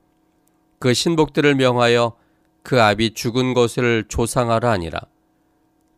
그 0.80 0.92
신복들을 0.92 1.54
명하여 1.54 2.16
그 2.64 2.82
아비 2.82 3.14
죽은 3.14 3.54
것을 3.54 4.06
조상하라 4.08 4.72
하니라. 4.72 5.02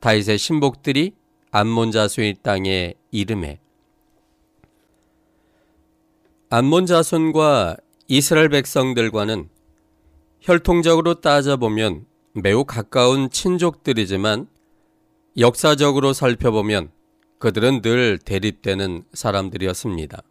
다윗의 0.00 0.36
신복들이 0.36 1.14
암몬 1.50 1.92
자손의 1.92 2.36
땅에 2.42 2.92
이름에 3.10 3.58
암몬 6.50 6.84
자손과 6.84 7.78
이스라엘 8.08 8.50
백성들과는 8.50 9.48
혈통적으로 10.42 11.22
따져보면 11.22 12.04
매우 12.34 12.66
가까운 12.66 13.30
친족들이지만 13.30 14.48
역사적으로 15.38 16.14
살펴보면 16.14 16.90
그들은 17.38 17.82
늘 17.82 18.18
대립되는 18.18 19.04
사람들이었습니다. 19.12 20.22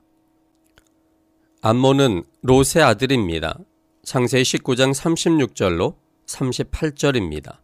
암몬은 1.62 2.24
롯의 2.42 2.84
아들입니다. 2.84 3.60
창세 4.04 4.42
19장 4.42 4.96
36절로 4.96 5.96
38절입니다. 6.26 7.58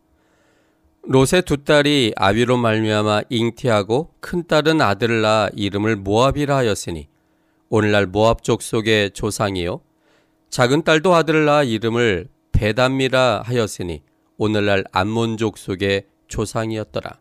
롯의 1.04 1.42
두 1.48 1.64
딸이 1.64 2.14
아비로 2.16 2.58
말미암아 2.58 3.24
잉티하고 3.30 4.14
큰 4.20 4.46
딸은 4.46 4.80
아들을 4.80 5.22
낳아 5.22 5.50
이름을 5.56 5.96
모압이라 5.96 6.56
하였으니 6.58 7.08
오늘날 7.70 8.06
모압 8.06 8.44
족속의 8.44 9.12
조상이요 9.12 9.82
작은 10.52 10.84
딸도 10.84 11.16
아들을 11.16 11.46
낳아 11.46 11.64
이름을 11.64 12.28
베담미라 12.52 13.42
하였으니 13.46 14.04
오늘날 14.38 14.84
암몬 14.92 15.38
족속의 15.38 16.06
조상이었더라. 16.28 17.20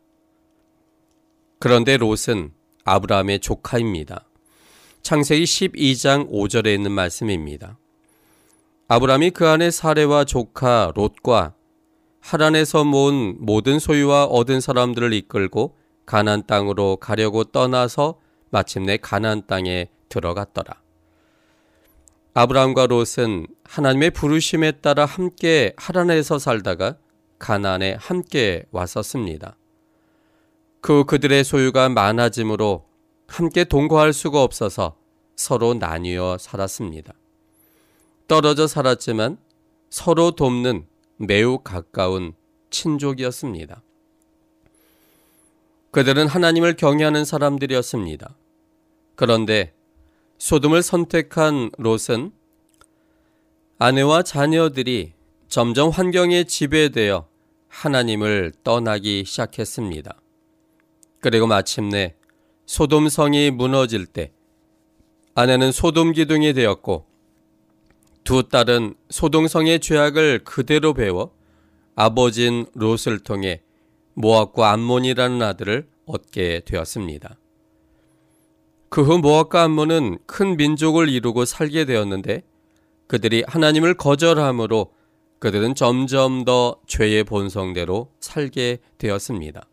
그런데 1.61 1.99
롯은 1.99 2.55
아브라함의 2.85 3.41
조카입니다. 3.41 4.25
창세기 5.03 5.45
12장 5.45 6.31
5절에 6.31 6.75
있는 6.75 6.91
말씀입니다. 6.91 7.79
아브라함이 8.89 9.33
그 9.33 9.47
안에 9.47 9.71
사례와 9.71 10.25
조카 10.25 10.91
롯과 10.95 11.53
하란에서 12.21 12.85
모은 12.85 13.37
모든 13.41 13.79
소유와 13.79 14.25
얻은 14.25 14.63
사람들을 14.63 15.13
이끌고 15.13 15.77
가난 16.07 16.47
땅으로 16.47 16.97
가려고 16.97 17.45
떠나서 17.45 18.19
마침내 18.49 18.97
가난 18.97 19.47
땅에 19.47 19.91
들어갔더라. 20.09 20.81
아브라함과 22.33 22.87
롯은 22.87 23.47
하나님의 23.65 24.13
부르심에 24.13 24.73
따라 24.81 25.05
함께 25.05 25.75
하란에서 25.77 26.39
살다가 26.39 26.97
가나안에 27.39 27.99
함께 28.01 28.65
왔었습니다. 28.71 29.57
그 30.81 31.05
그들의 31.05 31.45
소유가 31.45 31.89
많아지므로 31.89 32.87
함께 33.27 33.65
동거할 33.65 34.13
수가 34.13 34.43
없어서 34.43 34.97
서로 35.37 35.75
나뉘어 35.75 36.39
살았습니다. 36.39 37.13
떨어져 38.27 38.67
살았지만 38.67 39.39
서로 39.91 40.33
돕는 40.33 40.87
매우 41.17 41.59
가까운 41.59 42.33
친족이었습니다. 42.71 43.83
그들은 45.91 46.29
하나님을 46.29 46.77
경외하는 46.77 47.25
사람들이었습니다. 47.25 48.37
그런데 49.17 49.75
소돔을 50.39 50.83
선택한 50.83 51.71
롯은 51.77 52.33
아내와 53.79 54.23
자녀들이 54.23 55.13
점점 55.49 55.91
환경에 55.91 56.45
지배되어 56.45 57.27
하나님을 57.69 58.53
떠나기 58.63 59.25
시작했습니다. 59.25 60.20
그리고 61.21 61.47
마침내 61.47 62.15
소돔 62.67 63.09
성이 63.09 63.51
무너질 63.51 64.07
때 64.07 64.33
아내는 65.35 65.73
소돔 65.73 66.13
기둥이 66.13 66.53
되었고 66.53 67.07
두 68.25 68.49
딸은 68.49 68.95
소돔 69.09 69.49
성의 69.49 69.81
죄악을 69.81 70.45
그대로 70.45 70.95
배워 70.95 71.33
아버진 71.95 72.67
롯을 72.75 73.21
통해 73.25 73.63
모압과 74.15 74.73
암몬이라는 74.73 75.43
아들을 75.43 75.89
얻게 76.07 76.61
되었습니다. 76.65 77.39
그 78.89 79.03
후 79.03 79.19
모압과 79.19 79.63
암몬은 79.65 80.19
큰 80.27 80.57
민족을 80.57 81.09
이루고 81.09 81.45
살게 81.45 81.85
되었는데 81.85 82.43
그들이 83.07 83.45
하나님을 83.47 83.95
거절함으로 83.95 84.93
그들은 85.39 85.75
점점 85.75 86.45
더 86.45 86.81
죄의 86.87 87.25
본성대로 87.25 88.13
살게 88.21 88.79
되었습니다. 88.99 89.70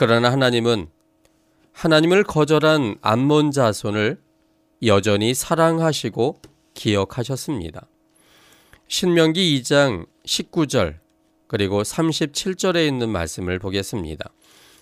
그러나 0.00 0.30
하나님은 0.30 0.86
하나님을 1.72 2.22
거절한 2.22 2.98
암몬 3.02 3.50
자손을 3.50 4.22
여전히 4.84 5.34
사랑하시고 5.34 6.40
기억하셨습니다. 6.74 7.88
신명기 8.86 9.60
2장 9.60 10.06
19절 10.24 11.00
그리고 11.48 11.82
37절에 11.82 12.86
있는 12.86 13.08
말씀을 13.08 13.58
보겠습니다. 13.58 14.30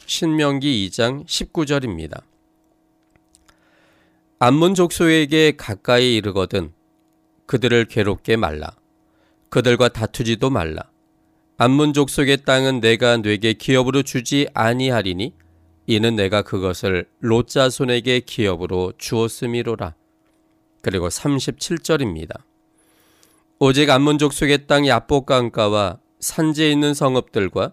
신명기 0.05 0.87
2장 0.91 1.25
19절입니다. 1.25 2.23
암몬 4.39 4.75
족속에게 4.75 5.57
가까이 5.57 6.15
이르거든 6.17 6.75
그들을 7.47 7.87
괴롭게 7.87 8.37
말라. 8.37 8.77
그들과 9.49 9.89
다투지도 9.89 10.51
말라. 10.51 10.91
암몬 11.59 11.95
족속의 11.95 12.45
땅은 12.45 12.81
내가 12.81 13.17
뇌게 13.17 13.55
기업으로 13.55 14.03
주지 14.03 14.47
아니하리니 14.53 15.33
이는 15.87 16.15
내가 16.15 16.43
그것을 16.43 17.09
롯자 17.21 17.71
손에게 17.71 18.21
기업으로 18.21 18.93
주었음이로라. 18.99 19.95
그리고 20.83 21.09
37절입니다. 21.09 22.43
오직 23.59 23.89
암몬 23.89 24.19
족 24.19 24.35
속의 24.35 24.67
땅 24.67 24.87
야복강가와 24.87 25.99
산지에 26.21 26.71
있는 26.71 26.93
성읍들과 26.93 27.73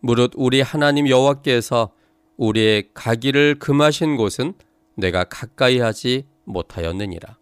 무릇 0.00 0.32
우리 0.34 0.60
하나님 0.60 1.08
여호와께서 1.08 1.92
우리의 2.36 2.90
가기를 2.92 3.58
금하신 3.58 4.18
곳은 4.18 4.52
내가 4.96 5.24
가까이 5.24 5.78
하지 5.78 6.26
못하였느니라. 6.44 7.38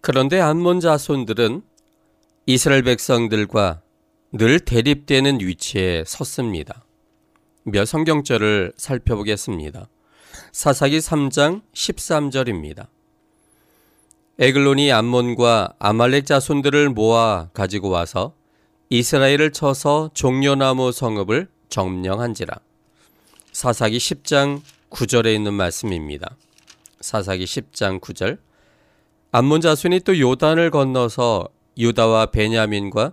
그런데 0.00 0.40
암몬 0.40 0.80
자손들은 0.80 1.62
이스라엘 2.46 2.82
백성들과 2.82 3.81
늘 4.34 4.60
대립되는 4.60 5.40
위치에 5.40 6.04
섰습니다. 6.06 6.86
몇 7.64 7.84
성경절을 7.84 8.72
살펴보겠습니다. 8.78 9.90
사사기 10.52 11.00
3장 11.00 11.60
13절입니다. 11.74 12.86
에글론이 14.38 14.90
암몬과 14.90 15.74
아말렉 15.78 16.24
자손들을 16.24 16.88
모아 16.88 17.50
가지고 17.52 17.90
와서 17.90 18.34
이스라엘을 18.88 19.52
쳐서 19.52 20.10
종려나무 20.14 20.92
성읍을 20.92 21.48
점령한지라. 21.68 22.54
사사기 23.52 23.98
10장 23.98 24.62
9절에 24.88 25.34
있는 25.34 25.52
말씀입니다. 25.52 26.36
사사기 27.02 27.44
10장 27.44 28.00
9절. 28.00 28.38
암몬 29.30 29.60
자손이 29.60 30.00
또 30.00 30.18
요단을 30.18 30.70
건너서 30.70 31.50
유다와 31.76 32.26
베냐민과 32.26 33.12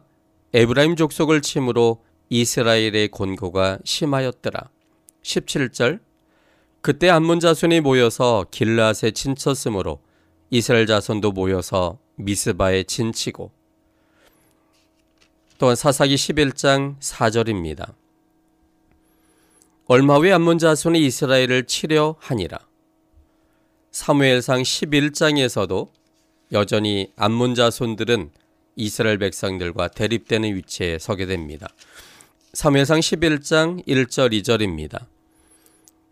에브라임 0.53 0.95
족속을 0.95 1.41
침으로 1.41 2.03
이스라엘의 2.29 3.09
곤고가 3.09 3.79
심하였더라. 3.83 4.69
17절. 5.21 5.99
그때 6.81 7.09
암몬 7.09 7.39
자손이 7.39 7.81
모여서 7.81 8.45
길라앗에 8.49 9.12
친쳤으므로 9.12 9.99
이스라엘 10.49 10.88
자손도 10.88 11.33
모여서 11.33 11.99
미스바에 12.15 12.83
진치고 12.83 13.51
또한 15.59 15.75
사사기 15.75 16.15
11장 16.15 16.99
4절입니다. 16.99 17.93
얼마 19.85 20.15
후에 20.15 20.31
암몬 20.31 20.57
자손이 20.57 21.05
이스라엘을 21.05 21.65
치려 21.65 22.15
하니라. 22.19 22.59
사무엘상 23.91 24.62
11장에서도 24.62 25.89
여전히 26.53 27.12
암몬 27.17 27.55
자손들은 27.55 28.31
이스라엘 28.79 29.17
백성들과 29.17 29.89
대립되는 29.89 30.55
위치에 30.55 30.99
서게 30.99 31.25
됩니다. 31.25 31.67
사무엘상 32.53 32.99
11장 33.01 33.85
1절 33.85 34.31
2절입니다. 34.41 35.05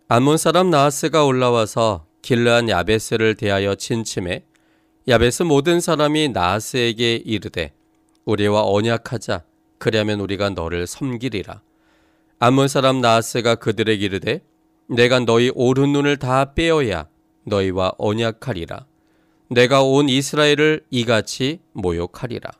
암몬 0.08 0.36
사람 0.36 0.70
나하스가 0.70 1.24
올라와서 1.24 2.06
길르한 2.22 2.68
야베스를 2.68 3.36
대하여 3.36 3.74
진침해 3.74 4.44
야베스 5.08 5.44
모든 5.44 5.80
사람이 5.80 6.28
나하스에게 6.28 7.16
이르되 7.16 7.72
우리와 8.26 8.62
언약하자 8.64 9.44
그리하면 9.78 10.20
우리가 10.20 10.50
너를 10.50 10.86
섬기리라. 10.86 11.62
암몬 12.40 12.68
사람 12.68 13.00
나하스가 13.00 13.54
그들에게 13.54 14.04
이르되 14.04 14.42
내가 14.88 15.20
너희 15.20 15.50
오른 15.54 15.92
눈을 15.92 16.18
다 16.18 16.52
빼어야 16.52 17.08
너희와 17.44 17.92
언약하리라. 17.96 18.86
내가 19.50 19.82
온 19.82 20.10
이스라엘을 20.10 20.84
이같이 20.90 21.60
모욕하리라. 21.72 22.50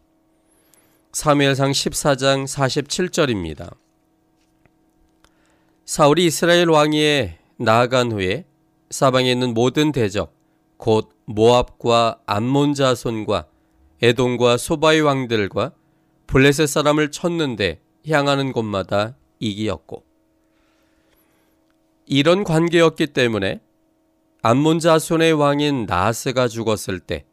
사무엘상 1.12 1.70
14장 1.70 2.46
47절입니다. 2.46 3.74
사울이 5.86 6.26
이스라엘 6.26 6.68
왕위에 6.68 7.38
나아간 7.56 8.12
후에 8.12 8.44
사방에 8.90 9.32
있는 9.32 9.54
모든 9.54 9.90
대적 9.90 10.34
곧 10.76 11.10
모압과 11.24 12.20
암몬 12.26 12.74
자손과 12.74 13.46
에돔과 14.02 14.58
소바의 14.58 15.00
왕들과 15.00 15.72
블레셋 16.26 16.68
사람을 16.68 17.10
쳤는데 17.10 17.80
향하는 18.08 18.52
곳마다 18.52 19.16
이기였고 19.40 20.04
이런 22.04 22.44
관계였기 22.44 23.08
때문에 23.08 23.60
암몬 24.42 24.78
자손의 24.78 25.32
왕인 25.32 25.86
나하스가 25.86 26.48
죽었을 26.48 27.00
때 27.00 27.24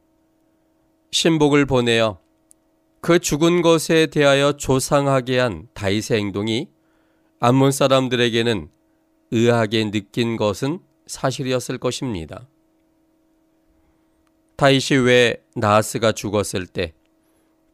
신복을 1.11 1.65
보내어 1.65 2.24
그 3.05 3.19
죽은 3.19 3.61
것에 3.61 4.07
대하여 4.07 4.53
조상하게 4.53 5.37
한 5.37 5.67
다윗의 5.75 6.17
행동이 6.17 6.69
암몬 7.39 7.71
사람들에게는 7.71 8.69
의하게 9.29 9.91
느낀 9.91 10.37
것은 10.37 10.79
사실이었을 11.05 11.77
것입니다. 11.77 12.47
다윗이 14.55 15.05
왜 15.05 15.43
나하스가 15.55 16.13
죽었을 16.13 16.65
때 16.65 16.93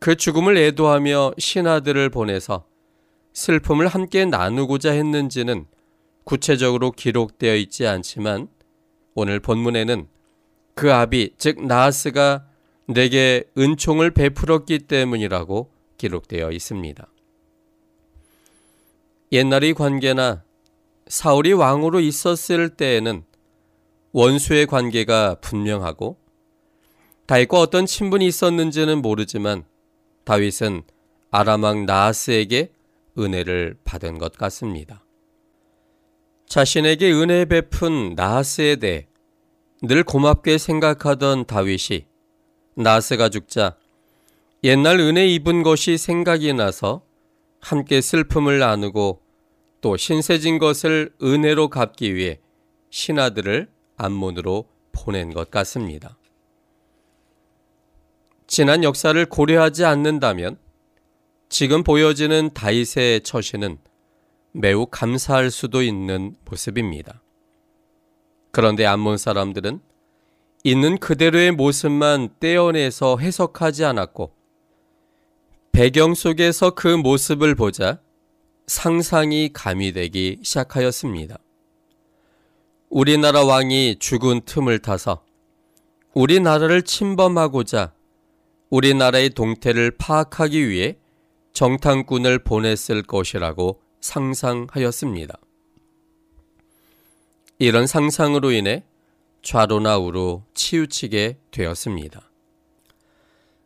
그 0.04 0.16
죽음을 0.16 0.58
애도하며 0.58 1.34
신하들을 1.38 2.10
보내서 2.10 2.66
슬픔을 3.34 3.86
함께 3.86 4.26
나누고자 4.26 4.94
했는지는 4.94 5.68
구체적으로 6.24 6.92
기록되어 6.92 7.56
있지 7.58 7.86
않지만 7.86 8.48
오늘 9.14 9.40
본문에는 9.40 10.08
그 10.74 10.92
아비 10.92 11.36
즉 11.38 11.64
나하스가 11.64 12.48
내게 12.88 13.44
은총을 13.58 14.12
베풀었기 14.12 14.80
때문이라고 14.80 15.72
기록되어 15.98 16.52
있습니다. 16.52 17.08
옛날의 19.32 19.74
관계나 19.74 20.44
사울이 21.08 21.54
왕으로 21.54 22.00
있었을 22.00 22.70
때에는 22.70 23.24
원수의 24.12 24.68
관계가 24.68 25.36
분명하고 25.42 26.18
다윗과 27.28 27.60
어떤 27.60 27.86
친분이 27.86 28.26
있었는지는 28.28 29.02
모르지만 29.02 29.64
다윗은 30.26 30.84
아람왕 31.32 31.86
나하스에게 31.86 32.74
은혜를 33.18 33.78
받은 33.86 34.18
것 34.18 34.34
같습니다. 34.34 35.06
자신에게 36.46 37.14
은혜 37.14 37.46
베푼 37.46 38.16
나하스에 38.16 38.76
대해 38.76 39.08
늘 39.82 40.04
고맙게 40.04 40.58
생각하던 40.58 41.46
다윗이 41.46 42.11
나스가 42.76 43.30
죽자 43.30 43.76
옛날 44.64 45.00
은혜 45.00 45.28
입은 45.28 45.64
것이 45.64 45.98
생각이 45.98 46.54
나서 46.54 47.02
함께 47.60 48.02
슬픔을 48.02 48.60
나누고 48.60 49.22
또 49.82 49.98
신세진 49.98 50.60
것을 50.60 51.14
은혜로 51.22 51.70
갚기 51.70 52.16
위해 52.16 52.40
신하들을 52.92 53.70
암몬으로 53.98 54.70
보낸 54.92 55.34
것 55.34 55.50
같습니다. 55.50 56.18
지난 58.48 58.84
역사를 58.84 59.26
고려하지 59.26 59.86
않는다면 59.86 60.58
지금 61.50 61.84
보여지는 61.84 62.52
다윗의 62.54 63.22
처신은 63.22 63.78
매우 64.54 64.86
감사할 64.86 65.52
수도 65.52 65.82
있는 65.82 66.36
모습입니다. 66.46 67.22
그런데 68.52 68.86
암몬 68.86 69.18
사람들은 69.18 69.82
있는 70.64 70.98
그대로의 71.00 71.52
모습만 71.52 72.30
떼어내서 72.40 73.18
해석하지 73.18 73.84
않았고 73.84 74.32
배경 75.72 76.14
속에서 76.14 76.72
그 76.72 76.88
모습을 76.88 77.56
보자 77.56 78.00
상상이 78.68 79.50
가미되기 79.54 80.40
시작하였습니다. 80.44 81.40
우리나라 82.90 83.44
왕이 83.44 83.98
죽은 84.00 84.42
틈을 84.46 84.80
타서 84.80 85.24
우리나라를 86.14 86.84
침범하고자 86.84 87.94
우리나라의 88.70 89.32
동태를 89.32 89.92
파악하기 89.98 90.70
위해 90.70 90.98
정탐꾼을 91.54 92.40
보냈을 92.40 93.02
것이라고 93.02 93.82
상상하였습니다. 94.00 95.38
이런 97.60 97.88
상상으로 97.88 98.52
인해 98.52 98.84
좌로나 99.42 99.98
우로 99.98 100.44
치우치게 100.54 101.38
되었습니다. 101.52 102.30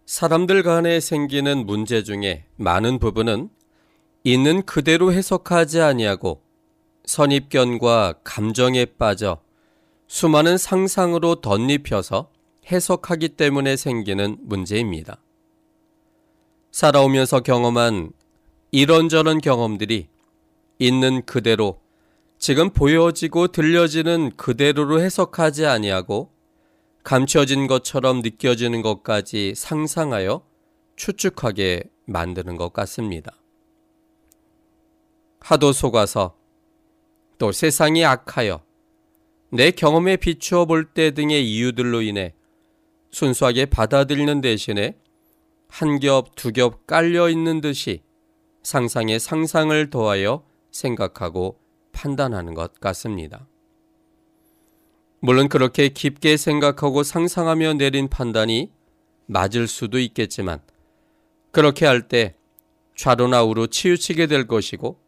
사람들 0.06 0.64
간에 0.64 1.00
생기는 1.00 1.66
문제 1.66 2.04
중에 2.04 2.46
많은 2.56 3.00
부분은 3.00 3.50
있는 4.24 4.62
그대로 4.64 5.12
해석하지 5.12 5.82
아니하고 5.82 6.42
선입견과 7.06 8.22
감정에 8.24 8.86
빠져 8.86 9.42
수많은 10.08 10.58
상상으로 10.58 11.42
덧입혀서 11.42 12.32
해석하기 12.72 13.30
때문에 13.30 13.76
생기는 13.76 14.38
문제입니다. 14.42 15.22
살아오면서 16.72 17.42
경험한 17.42 18.12
이런저런 18.72 19.40
경험들이 19.40 20.08
있는 20.80 21.26
그대로 21.26 21.80
지금 22.46 22.70
보여지고 22.70 23.48
들려지는 23.48 24.34
그대로로 24.38 25.02
해석하지 25.02 25.66
아니하고 25.66 26.32
감춰진 27.04 27.66
것처럼 27.66 28.22
느껴지는 28.22 28.84
것까지 28.84 29.56
상상하여 29.56 30.46
추측하게 30.96 31.86
만드는 32.06 32.56
것 32.56 32.72
같습니다. 32.72 33.32
하도 35.40 35.74
속아서 35.74 36.38
또 37.40 37.52
세상이 37.52 38.06
악하여 38.06 38.64
내 39.50 39.72
경험에 39.72 40.16
비추어 40.18 40.66
볼 40.66 40.94
때 40.94 41.10
등의 41.16 41.52
이유들로 41.52 42.04
인해 42.04 42.36
순수하게 43.10 43.66
받아들이는 43.66 44.42
대신에 44.42 44.96
한 45.68 46.00
겹, 46.00 46.36
두 46.36 46.52
겹 46.52 46.86
깔려 46.86 47.28
있는 47.28 47.60
듯이 47.60 48.04
상상에 48.62 49.18
상상을 49.18 49.90
더하여 49.90 50.46
생각하고 50.70 51.65
판단하는 51.96 52.54
것 52.54 52.80
같습니다. 52.80 53.48
물론 55.22 55.48
그렇게 55.50 55.90
깊게 55.90 56.38
생각하고 56.38 57.04
상상하며 57.04 57.76
내린 57.76 58.10
판단이 58.10 58.72
맞을 59.26 59.68
수도 59.68 59.98
있겠지만 59.98 60.60
그렇게 61.52 61.86
할 61.86 62.08
때 62.08 62.36
좌로나 62.96 63.44
우로 63.44 63.68
치우치게 63.68 64.28
될 64.28 64.46
것이고 64.48 65.00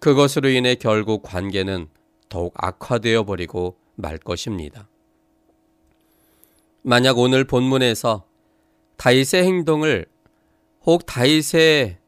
그것으로 0.00 0.50
인해 0.50 0.74
결국 0.74 1.22
관계는 1.22 1.88
더욱 2.28 2.52
악화되어 2.56 3.24
버리고 3.24 3.78
말 3.94 4.18
것입니다. 4.18 4.88
만약 6.82 7.18
오늘 7.18 7.44
본문에서 7.44 8.26
다윗의 8.96 9.44
행동을 9.44 10.06
혹 10.84 11.06
다윗의 11.06 11.98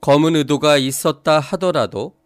검은 0.00 0.34
의도가 0.34 0.78
있었다 0.78 1.38
하더라도 1.38 2.16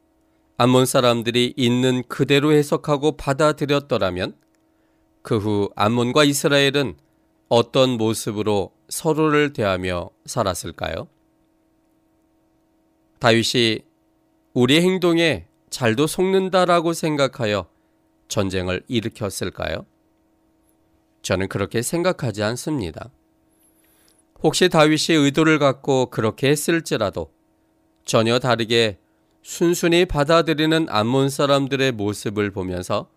암몬 0.58 0.86
사람들이 0.86 1.52
있는 1.56 2.02
그대로 2.08 2.52
해석하고 2.52 3.16
받아들였더라면 3.16 4.36
그 5.22 5.38
후 5.38 5.70
암몬과 5.76 6.24
이스라엘은 6.24 6.96
어떤 7.48 7.90
모습으로 7.90 8.72
서로를 8.88 9.52
대하며 9.52 10.10
살았을까요? 10.24 11.08
다윗이 13.18 13.80
우리 14.54 14.80
행동에 14.80 15.46
잘도 15.68 16.06
속는다라고 16.06 16.92
생각하여 16.92 17.68
전쟁을 18.28 18.82
일으켰을까요? 18.88 19.84
저는 21.22 21.48
그렇게 21.48 21.82
생각하지 21.82 22.42
않습니다. 22.42 23.10
혹시 24.42 24.68
다윗이 24.68 25.16
의도를 25.18 25.58
갖고 25.58 26.06
그렇게 26.06 26.48
했을지라도 26.50 27.32
전혀 28.04 28.38
다르게 28.38 28.98
순순히 29.48 30.06
받아들이는 30.06 30.86
암몬 30.88 31.30
사람들의 31.30 31.92
모습을 31.92 32.50
보면서 32.50 33.08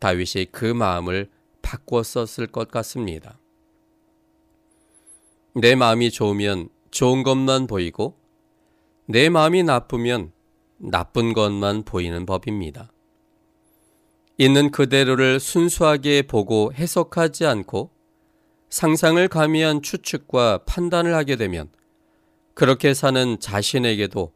다윗이 0.00 0.48
그 0.52 0.66
마음을 0.66 1.30
바꿨었을 1.62 2.48
것 2.48 2.70
같습니다. 2.70 3.38
내 5.54 5.74
마음이 5.74 6.10
좋으면 6.10 6.68
좋은 6.90 7.22
것만 7.22 7.68
보이고 7.68 8.18
내 9.06 9.30
마음이 9.30 9.62
나쁘면 9.62 10.32
나쁜 10.76 11.32
것만 11.32 11.84
보이는 11.84 12.26
법입니다. 12.26 12.92
있는 14.36 14.70
그대로를 14.72 15.40
순수하게 15.40 16.22
보고 16.22 16.70
해석하지 16.74 17.46
않고 17.46 17.90
상상을 18.68 19.26
가미한 19.28 19.80
추측과 19.80 20.64
판단을 20.66 21.14
하게 21.14 21.36
되면 21.36 21.70
그렇게 22.52 22.92
사는 22.92 23.40
자신에게도 23.40 24.32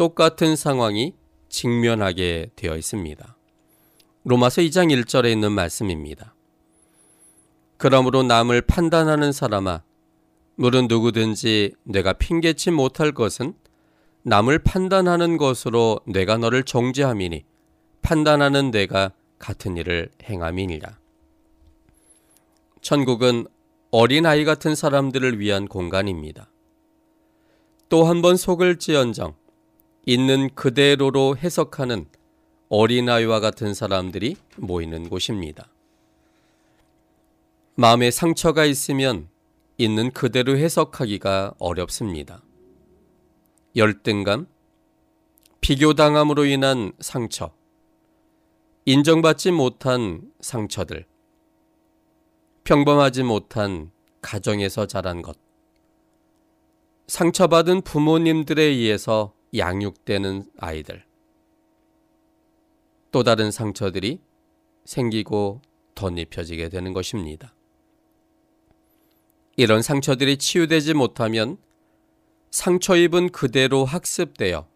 똑같은 0.00 0.56
상황이 0.56 1.12
직면하게 1.50 2.52
되어 2.56 2.74
있습니다. 2.74 3.36
로마서 4.24 4.62
2장 4.62 4.90
1절에 4.98 5.30
있는 5.30 5.52
말씀입니다. 5.52 6.34
그러므로 7.76 8.22
남을 8.22 8.62
판단하는 8.62 9.30
사람아, 9.30 9.82
물은 10.54 10.86
누구든지 10.88 11.74
내가 11.84 12.14
핑계치 12.14 12.70
못할 12.70 13.12
것은 13.12 13.52
남을 14.22 14.60
판단하는 14.60 15.36
것으로 15.36 16.00
내가 16.06 16.38
너를 16.38 16.62
정죄함이니 16.62 17.44
판단하는 18.00 18.70
내가 18.70 19.12
같은 19.38 19.76
일을 19.76 20.08
행함이니라. 20.22 20.98
천국은 22.80 23.46
어린아이 23.90 24.46
같은 24.46 24.74
사람들을 24.74 25.38
위한 25.38 25.68
공간입니다. 25.68 26.50
또 27.90 28.06
한 28.06 28.22
번 28.22 28.36
속을 28.36 28.78
지언정 28.78 29.34
있는 30.06 30.48
그대로로 30.54 31.36
해석하는 31.36 32.06
어린아이와 32.68 33.40
같은 33.40 33.74
사람들이 33.74 34.36
모이는 34.56 35.08
곳입니다. 35.08 35.68
마음에 37.74 38.10
상처가 38.10 38.64
있으면 38.64 39.28
있는 39.76 40.10
그대로 40.10 40.56
해석하기가 40.56 41.54
어렵습니다. 41.58 42.42
열등감, 43.76 44.46
비교당함으로 45.60 46.44
인한 46.44 46.92
상처, 47.00 47.52
인정받지 48.84 49.52
못한 49.52 50.30
상처들, 50.40 51.06
평범하지 52.64 53.22
못한 53.22 53.90
가정에서 54.22 54.86
자란 54.86 55.22
것, 55.22 55.36
상처받은 57.06 57.82
부모님들에 57.82 58.62
의해서 58.62 59.34
양육되는 59.56 60.44
아이들, 60.58 61.04
또 63.10 63.22
다른 63.22 63.50
상처들이 63.50 64.20
생기고 64.84 65.62
덧입혀지게 65.94 66.68
되는 66.68 66.92
것입니다. 66.92 67.54
이런 69.56 69.82
상처들이 69.82 70.38
치유되지 70.38 70.94
못하면 70.94 71.58
상처 72.50 72.96
입은 72.96 73.30
그대로 73.30 73.84
학습되어 73.84 74.66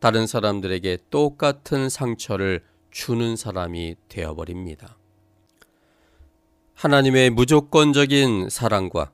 다른 0.00 0.26
사람들에게 0.26 0.98
똑같은 1.10 1.88
상처를 1.88 2.64
주는 2.90 3.36
사람이 3.36 3.96
되어버립니다. 4.08 4.96
하나님의 6.74 7.30
무조건적인 7.30 8.48
사랑과 8.48 9.10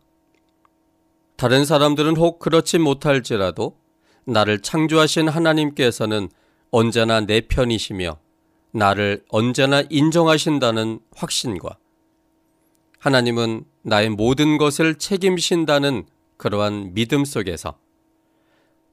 다른 1.37 1.64
사람들은 1.64 2.16
혹 2.16 2.38
그렇지 2.38 2.79
못할지라도 2.79 3.77
나를 4.25 4.61
창조하신 4.61 5.29
하나님께서는 5.29 6.29
언제나 6.71 7.21
내 7.21 7.41
편이시며 7.43 8.19
나를 8.73 9.25
언제나 9.29 9.83
인정하신다는 9.89 11.01
확신과 11.15 11.79
하나님은 12.99 13.65
나의 13.83 14.11
모든 14.11 14.59
것을 14.59 14.97
책임신다는 14.97 16.07
그러한 16.37 16.95
믿음 16.95 17.25
속에서 17.25 17.79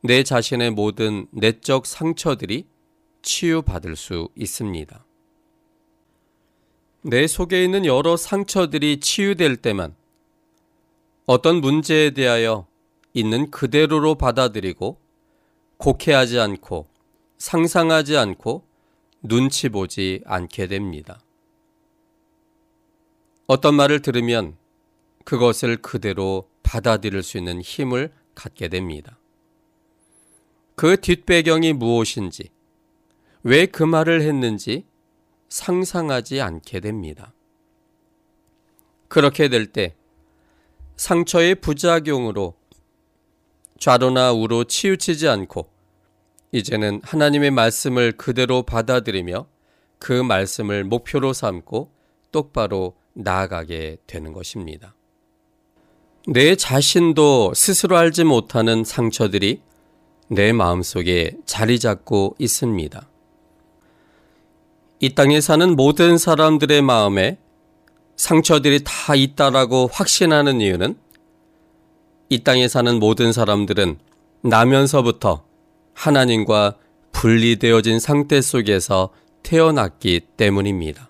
내 0.02 0.24
자신의 0.24 0.72
모든 0.72 1.28
내적 1.32 1.86
상처들이 1.86 2.65
치유받을 3.22 3.96
수 3.96 4.30
있습니다. 4.36 5.06
내 7.04 7.26
속에 7.26 7.63
있는 7.63 7.86
여러 7.86 8.17
상처들이 8.17 9.00
치유될 9.00 9.58
때만 9.58 9.96
어떤 11.26 11.62
문제에 11.62 12.12
대하여 12.12 12.67
있는 13.13 13.50
그대로로 13.50 14.15
받아들이고 14.15 15.01
곡해하지 15.82 16.39
않고 16.39 16.88
상상하지 17.39 18.15
않고 18.15 18.63
눈치 19.24 19.67
보지 19.67 20.22
않게 20.26 20.67
됩니다. 20.67 21.22
어떤 23.48 23.74
말을 23.74 24.04
들으면 24.04 24.58
그것을 25.26 25.78
그대로 25.78 26.48
받아들일 26.62 27.24
수 27.24 27.38
있는 27.39 27.62
힘을 27.62 28.13
갖게 28.36 28.67
됩니다. 28.67 29.17
그 30.76 31.02
뒷배경이 31.02 31.74
무엇인지, 31.74 32.50
왜 33.44 33.65
그 33.65 33.84
말을 33.84 34.22
했는지 34.22 34.86
상상하지 35.50 36.41
않게 36.41 36.80
됩니다. 36.80 37.34
그렇게 39.08 39.50
될 39.50 39.65
때 39.65 39.96
상처의 40.96 41.56
부작용으로 41.56 42.56
좌로나 43.82 44.32
우로 44.32 44.65
치우치지 44.65 45.28
않고 45.28 45.67
이제는 46.52 47.02
하나님의 47.04 47.50
말씀을 47.50 48.12
그대로 48.12 48.62
받아들이며 48.62 49.48
그 49.98 50.13
말씀을 50.13 50.84
목표로 50.84 51.34
삼고 51.34 51.89
똑바로 52.32 52.94
나아가게 53.13 53.98
되는 54.06 54.34
것입니다. 54.34 54.94
내 56.28 56.56
자신도 56.56 57.54
스스로 57.56 57.98
알지 57.98 58.24
못하는 58.24 58.84
상처들이 58.84 59.62
내 60.28 60.54
마음속에 60.54 61.32
자리 61.48 61.80
잡고 61.80 62.36
있습니다. 62.38 63.10
이 65.00 65.15
땅에 65.15 65.41
사는 65.41 65.76
모든 65.76 66.20
사람들의 66.20 66.84
마음에 66.84 67.39
상처들이 68.15 68.82
다 68.84 69.15
있다라고 69.15 69.89
확신하는 69.91 70.62
이유는 70.62 71.01
이 72.32 72.46
땅에 72.46 72.70
사는 72.70 72.98
모든 72.98 73.34
사람들은 73.34 73.98
나면서부터 74.39 75.44
하나님과 75.94 76.78
분리되어진 77.12 78.00
상태 78.00 78.39
속에서 78.39 79.10
태어났기 79.44 80.22
때문입니다. 80.38 81.10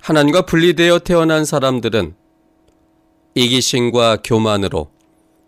하나님과 0.00 0.42
분리되어 0.42 1.00
태어난 1.00 1.44
사람들은 1.44 2.14
이기심과 3.34 4.18
교만으로 4.22 4.92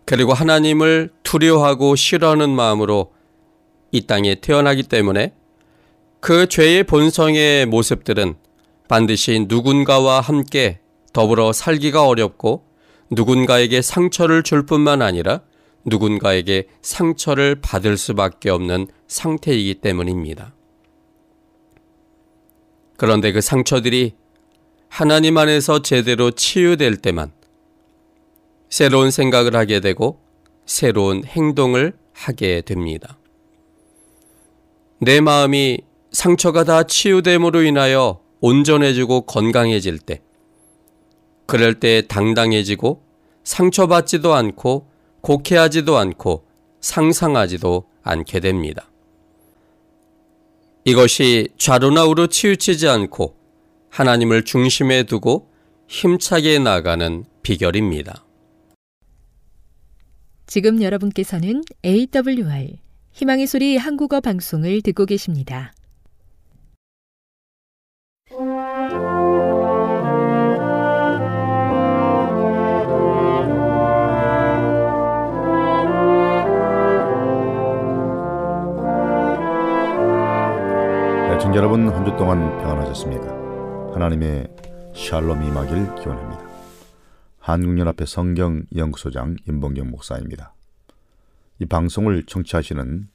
그리고 0.03 0.33
하나님을 0.33 1.11
두려워하고 1.23 1.95
싫어하는 1.95 2.49
마음으로 2.49 3.13
이 3.93 4.05
땅에 4.05 4.35
태어나기 4.35 4.83
때문에 4.83 5.33
그 6.19 6.49
죄의 6.49 6.83
본성의 6.83 7.67
모습들은 7.67 8.35
반드시 8.89 9.45
누군가와 9.47 10.19
함께 10.19 10.81
더불어 11.13 11.53
살기가 11.53 12.05
어렵고 12.05 12.69
누군가에게 13.11 13.81
상처를 13.81 14.41
줄 14.43 14.65
뿐만 14.65 15.01
아니라 15.01 15.41
누군가에게 15.85 16.67
상처를 16.81 17.55
받을 17.61 17.97
수밖에 17.97 18.49
없는 18.49 18.87
상태이기 19.07 19.75
때문입니다. 19.75 20.53
그런데 22.97 23.31
그 23.31 23.41
상처들이 23.41 24.13
하나님 24.87 25.37
안에서 25.37 25.81
제대로 25.81 26.31
치유될 26.31 26.97
때만 26.97 27.31
새로운 28.69 29.11
생각을 29.11 29.55
하게 29.55 29.79
되고 29.79 30.21
새로운 30.65 31.25
행동을 31.25 31.93
하게 32.13 32.61
됩니다. 32.61 33.17
내 34.99 35.19
마음이 35.19 35.79
상처가 36.11 36.63
다 36.63 36.83
치유됨으로 36.83 37.63
인하여 37.63 38.21
온전해지고 38.39 39.21
건강해질 39.21 39.99
때, 39.99 40.21
그럴 41.51 41.73
때 41.73 42.07
당당해지고 42.07 43.03
상처받지도 43.43 44.33
않고 44.33 44.87
곡해하지도 45.19 45.97
않고 45.97 46.47
상상하지도 46.79 47.89
않게 48.03 48.39
됩니다. 48.39 48.89
이것이 50.85 51.49
좌로나 51.57 52.05
우로 52.05 52.27
치우치지 52.27 52.87
않고 52.87 53.35
하나님을 53.89 54.45
중심에 54.45 55.03
두고 55.03 55.49
힘차게 55.89 56.59
나가는 56.59 57.25
비결입니다. 57.41 58.23
지금 60.47 60.81
여러분께서는 60.81 61.63
AWR 61.83 62.77
희망의 63.11 63.47
소리 63.47 63.75
한국어 63.75 64.21
방송을 64.21 64.81
듣고 64.83 65.05
계십니다. 65.05 65.73
여러분 81.61 81.87
한 81.89 82.03
주 82.03 82.09
동안 82.17 82.39
평안하셨습니까? 82.59 83.93
하나님의 83.93 84.47
샬롬이 84.95 85.45
임하길 85.45 85.93
기원합니다. 85.93 86.43
한국연합회 87.37 88.07
성경 88.07 88.63
연구소장 88.75 89.35
임봉경 89.47 89.91
목사입니다. 89.91 90.55
이 91.59 91.67
방송을 91.67 92.23
청취하시는 92.25 93.07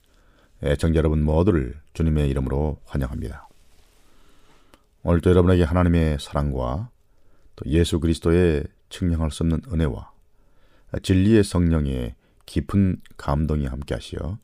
애청자 0.63 0.99
여러분 0.99 1.25
모두를 1.25 1.75
주님의 1.95 2.31
이름으로 2.31 2.79
환영합니다. 2.85 3.49
오늘도 5.03 5.29
여러분에게 5.29 5.65
하나님의 5.65 6.19
사랑과 6.21 6.91
또 7.57 7.69
예수 7.69 7.99
그리스도의 7.99 8.63
측량할 8.91 9.33
수 9.33 9.43
없는 9.43 9.63
은혜와 9.73 10.13
진리의 11.03 11.43
성령의 11.43 12.15
깊은 12.47 13.01
감동이 13.17 13.67
함께하시어 13.67 14.39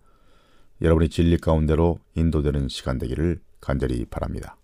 여러분의 0.81 1.09
진리 1.09 1.37
가운데로 1.37 2.01
인도되는 2.17 2.67
시간 2.67 2.99
되기를 2.99 3.39
간절히 3.63 4.05
바랍니다. 4.05 4.59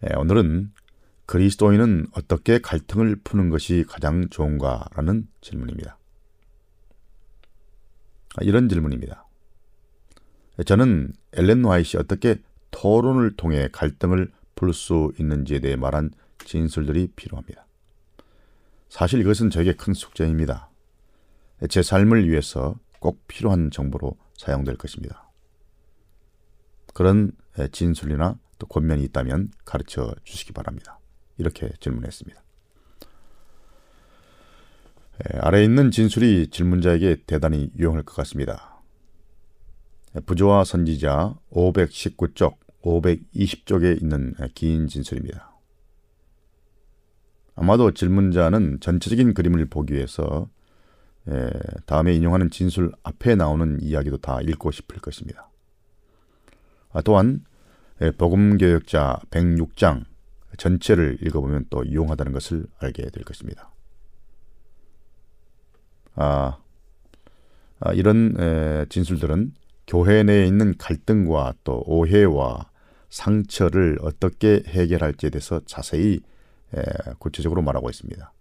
네, 0.00 0.14
오늘은 0.14 0.72
그리스도인은 1.24 2.06
어떻게 2.12 2.60
갈등을 2.60 3.16
푸는 3.24 3.50
것이 3.50 3.84
가장 3.88 4.28
좋은가라는 4.28 5.26
질문입니다. 5.40 5.98
아, 8.36 8.44
이런 8.44 8.68
질문입니다. 8.68 9.26
저는 10.64 11.12
엘렌 11.32 11.64
와이시 11.64 11.96
어떻게 11.96 12.40
토론을 12.70 13.36
통해 13.36 13.68
갈등을 13.72 14.30
풀 14.54 14.72
수 14.72 15.12
있는지에 15.18 15.60
대해 15.60 15.76
말한 15.76 16.10
진술들이 16.44 17.08
필요합니다. 17.16 17.66
사실 18.88 19.20
이것은 19.20 19.50
저에게 19.50 19.74
큰 19.74 19.92
숙제입니다. 19.92 20.70
제 21.68 21.82
삶을 21.82 22.28
위해서 22.28 22.78
꼭 23.00 23.26
필요한 23.26 23.70
정보로 23.70 24.16
사용될 24.36 24.76
것입니다. 24.76 25.25
그런 26.96 27.30
진술이나 27.72 28.38
또 28.58 28.66
권면이 28.68 29.04
있다면 29.04 29.50
가르쳐 29.66 30.14
주시기 30.24 30.54
바랍니다. 30.54 30.98
이렇게 31.36 31.70
질문했습니다. 31.78 32.42
아래 35.40 35.62
있는 35.62 35.90
진술이 35.90 36.48
질문자에게 36.48 37.24
대단히 37.26 37.70
유용할 37.76 38.02
것 38.02 38.16
같습니다. 38.16 38.82
부조와 40.24 40.64
선지자 40.64 41.38
519쪽, 41.50 42.56
520쪽에 42.80 44.00
있는 44.00 44.32
긴 44.54 44.86
진술입니다. 44.86 45.54
아마도 47.56 47.92
질문자는 47.92 48.80
전체적인 48.80 49.34
그림을 49.34 49.66
보기 49.66 49.92
위해서 49.92 50.48
다음에 51.84 52.14
인용하는 52.14 52.48
진술 52.48 52.92
앞에 53.02 53.34
나오는 53.34 53.82
이야기도 53.82 54.16
다 54.16 54.40
읽고 54.40 54.70
싶을 54.70 54.98
것입니다. 55.02 55.50
아, 56.96 57.02
또한 57.02 57.44
복음 58.16 58.56
교역자 58.56 59.20
106장 59.30 60.06
전체를 60.56 61.18
읽어보면 61.20 61.66
또 61.68 61.84
유용하다는 61.86 62.32
것을 62.32 62.66
알게 62.78 63.10
될 63.10 63.22
것입니다. 63.22 63.70
아, 66.14 66.56
아 67.80 67.92
이런 67.92 68.34
에, 68.40 68.86
진술들은 68.88 69.52
교회 69.86 70.22
내에 70.22 70.46
있는 70.46 70.74
갈등과 70.78 71.52
또 71.64 71.82
오해와 71.84 72.70
상처를 73.10 73.98
어떻게 74.00 74.62
해결할지에 74.66 75.28
대해서 75.28 75.60
자세히 75.66 76.20
에, 76.74 76.82
구체적으로 77.18 77.60
말하고 77.60 77.90
있습니다. 77.90 78.32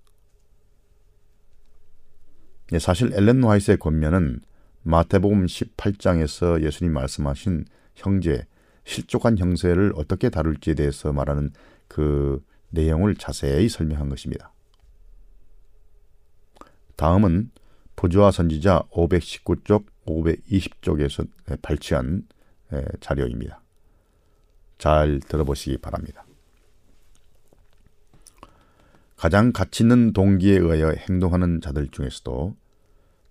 예, 2.72 2.80
사실 2.80 3.12
엘렌 3.14 3.44
화이트의 3.44 3.80
권면은 3.80 4.40
마태복음 4.84 5.46
18장에서 5.46 6.64
예수님 6.64 6.94
말씀하신 6.94 7.66
형제, 7.96 8.46
실족한 8.84 9.38
형세를 9.38 9.94
어떻게 9.96 10.30
다룰지에 10.30 10.76
대해서 10.76 11.12
말하는 11.12 11.52
그 11.88 12.44
내용을 12.70 13.16
자세히 13.16 13.70
설명한 13.70 14.10
것입니다. 14.10 14.52
다음은 16.96 17.52
부조화 17.96 18.32
선지자 18.32 18.84
519쪽, 18.92 19.86
520쪽에서 20.06 21.28
발췌한 21.62 22.28
자료입니다. 23.00 23.62
잘 24.78 25.20
들어보시기 25.20 25.78
바랍니다. 25.78 26.26
가장 29.16 29.54
가치 29.54 29.84
있는 29.84 30.12
동기에 30.12 30.58
의하여 30.58 30.92
행동하는 30.92 31.62
자들 31.62 31.88
중에서도 31.88 32.56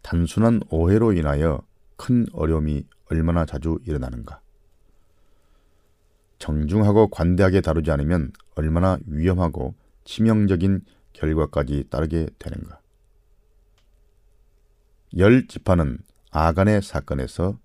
단순한 0.02 0.62
오해로 0.70 1.12
인하여 1.12 1.62
큰 1.96 2.26
어려움이 2.32 2.86
얼마나 3.10 3.44
자주 3.44 3.78
일어나는가. 3.84 4.40
정중하고 6.44 7.08
관대하게 7.08 7.62
다루지 7.62 7.90
않으면 7.90 8.30
얼마나 8.54 8.98
위험하고 9.06 9.74
치명적인 10.04 10.82
결과까지 11.14 11.84
따르게 11.88 12.28
되는가. 12.38 12.80
열 15.16 15.48
지파는 15.48 16.00
아간의 16.32 16.82
사건에서 16.82 17.58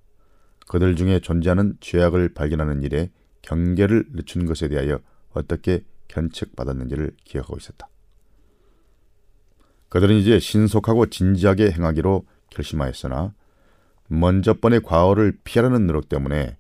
그들 0.70 0.96
중에 0.96 1.20
존재하는 1.20 1.76
죄악을 1.82 2.34
발견하는 2.34 2.82
일에 2.82 3.12
경계를 3.42 4.06
늦춘 4.14 4.46
것에 4.46 4.70
대하여 4.70 5.02
어떻게 5.34 5.84
견책받았는지를 6.08 7.18
기억하고 7.26 7.58
있었다. 7.58 7.90
그들은 9.90 10.16
이제 10.16 10.40
신속하고 10.40 11.08
진지하게 11.08 11.72
행하기로 11.72 12.26
결심하였으나 12.52 13.34
먼저 14.08 14.54
번의 14.54 14.84
과오를 14.84 15.38
피하려는 15.44 15.86
노력 15.86 16.08
때문에 16.08 16.58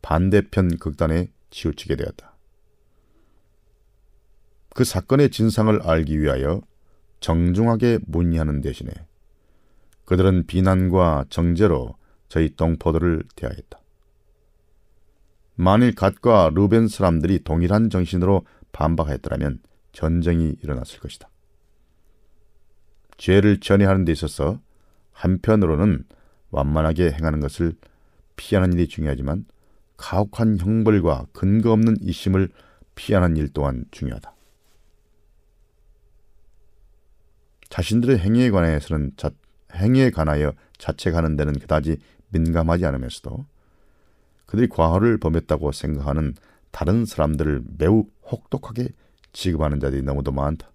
반대편 0.00 0.78
극단에 0.78 1.28
치우치게 1.50 1.96
되었다. 1.96 2.36
그 4.74 4.84
사건의 4.84 5.30
진상을 5.30 5.82
알기 5.82 6.20
위하여 6.20 6.60
정중하게 7.20 8.00
문의하는 8.06 8.60
대신에 8.60 8.90
그들은 10.04 10.46
비난과 10.46 11.26
정죄로 11.30 11.96
저희 12.28 12.54
동포들을 12.54 13.24
대하였다. 13.34 13.78
만일 15.56 15.94
갓과 15.94 16.52
루벤 16.54 16.86
사람들이 16.86 17.42
동일한 17.42 17.90
정신으로 17.90 18.46
반박하였더라면 18.72 19.60
전쟁이 19.92 20.54
일어났을 20.62 21.00
것이다. 21.00 21.28
죄를 23.16 23.58
전해하는 23.58 24.04
데 24.04 24.12
있어서 24.12 24.60
한편으로는 25.12 26.04
완만하게 26.50 27.10
행하는 27.10 27.40
것을 27.40 27.74
피하는 28.36 28.72
일이 28.72 28.86
중요하지만 28.86 29.44
가혹한 29.98 30.58
형벌과 30.58 31.26
근거 31.32 31.72
없는 31.72 31.96
이심을 32.00 32.48
피하는 32.94 33.36
일 33.36 33.48
또한 33.52 33.84
중요하다. 33.90 34.34
자신들의 37.68 38.18
행위에 38.18 38.50
관해서는 38.50 39.12
자, 39.16 39.30
행위에 39.74 40.10
관하여 40.10 40.54
자책하는 40.78 41.36
데는 41.36 41.58
그다지 41.58 41.98
민감하지 42.30 42.86
않으면서도 42.86 43.44
그들이 44.46 44.68
과거를 44.68 45.18
범했다고 45.18 45.72
생각하는 45.72 46.34
다른 46.70 47.04
사람들을 47.04 47.64
매우 47.76 48.06
혹독하게 48.30 48.88
취급하는 49.32 49.80
자들이 49.80 50.02
너무도 50.02 50.32
많다. 50.32 50.70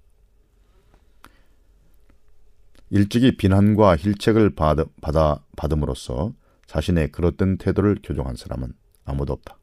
일찍이 2.89 3.37
비난과 3.37 3.97
힐책을 3.97 4.51
받아, 4.51 4.85
받아 5.01 5.43
받음으로써 5.55 6.33
자신의 6.67 7.11
그릇된 7.11 7.57
태도를 7.57 7.97
교정한 8.03 8.35
사람은 8.35 8.73
아무도 9.05 9.33
없다. 9.33 9.57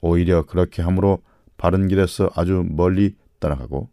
오히려 0.00 0.44
그렇게 0.44 0.82
함으로 0.82 1.22
바른 1.56 1.88
길에서 1.88 2.30
아주 2.34 2.64
멀리 2.68 3.16
떠나가고 3.40 3.88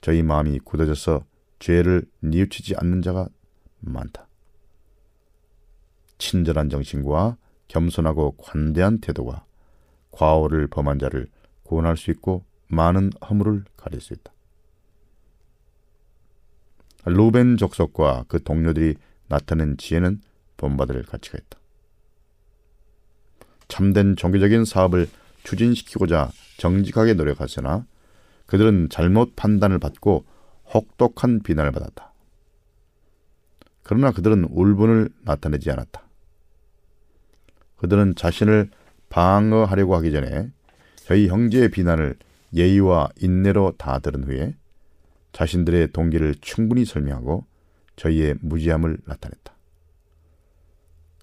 저희 0.00 0.22
마음이 0.22 0.60
굳어져서 0.60 1.24
죄를 1.58 2.04
뉘우치지 2.20 2.76
않는 2.76 3.02
자가 3.02 3.28
많다. 3.80 4.28
친절한 6.18 6.70
정신과 6.70 7.36
겸손하고 7.68 8.36
관대한 8.36 9.00
태도가 9.00 9.44
과오를 10.12 10.68
범한 10.68 10.98
자를 10.98 11.26
구원할 11.64 11.96
수 11.96 12.10
있고 12.12 12.44
많은 12.68 13.10
허물을 13.28 13.64
가릴 13.76 14.00
수 14.00 14.12
있다. 14.14 14.32
루벤 17.06 17.56
족속과 17.56 18.24
그 18.28 18.42
동료들이 18.42 18.94
나타낸 19.28 19.76
지혜는 19.76 20.20
본받을 20.56 21.02
가치가 21.02 21.38
있다. 21.38 21.58
참된 23.68 24.16
종교적인 24.16 24.64
사업을 24.64 25.08
추진시키고자 25.42 26.30
정직하게 26.58 27.14
노력하으나 27.14 27.86
그들은 28.46 28.88
잘못 28.90 29.36
판단을 29.36 29.78
받고 29.78 30.24
혹독한 30.72 31.42
비난을 31.42 31.72
받았다. 31.72 32.12
그러나 33.82 34.12
그들은 34.12 34.44
울분을 34.50 35.10
나타내지 35.22 35.70
않았다. 35.70 36.02
그들은 37.76 38.14
자신을 38.14 38.70
방어하려고 39.10 39.94
하기 39.96 40.10
전에 40.10 40.50
저희 40.96 41.28
형제의 41.28 41.70
비난을 41.70 42.16
예의와 42.54 43.10
인내로 43.20 43.74
다 43.76 43.98
들은 43.98 44.24
후에 44.24 44.56
자신들의 45.32 45.88
동기를 45.92 46.36
충분히 46.40 46.84
설명하고 46.84 47.44
저희의 47.96 48.36
무지함을 48.40 48.98
나타냈다. 49.04 49.54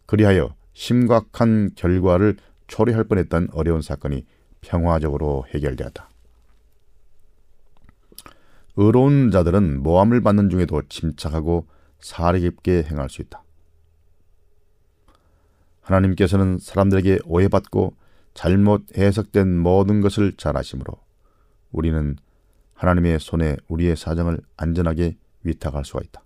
그리하여 0.05 0.53
심각한 0.81 1.69
결과를 1.75 2.37
초래할 2.65 3.03
뻔했던 3.03 3.49
어려운 3.51 3.83
사건이 3.83 4.25
평화적으로 4.61 5.45
해결되었다. 5.53 6.09
의로운 8.77 9.29
자들은 9.29 9.83
모함을 9.83 10.21
받는 10.21 10.49
중에도 10.49 10.81
침착하고 10.89 11.67
사리 11.99 12.39
깊게 12.39 12.87
행할 12.89 13.11
수 13.11 13.21
있다. 13.21 13.43
하나님께서는 15.81 16.57
사람들에게 16.57 17.19
오해받고 17.25 17.93
잘못 18.33 18.97
해석된 18.97 19.59
모든 19.59 20.01
것을 20.01 20.33
잘 20.35 20.57
아심으로 20.57 20.93
우리는 21.71 22.17
하나님의 22.73 23.19
손에 23.19 23.57
우리의 23.67 23.95
사정을 23.95 24.39
안전하게 24.57 25.15
위탁할 25.43 25.85
수가 25.85 25.99
있다. 26.03 26.23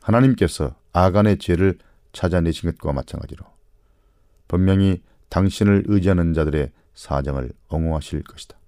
하나님께서 0.00 0.74
아간의 0.94 1.36
죄를 1.36 1.76
찾아내신 2.12 2.70
것과 2.72 2.92
마찬가지로 2.92 3.44
분명히 4.48 5.02
당신을 5.28 5.84
의지하는 5.86 6.34
자들의 6.34 6.70
사정을 6.94 7.52
옹호하실 7.68 8.22
것이다. 8.24 8.58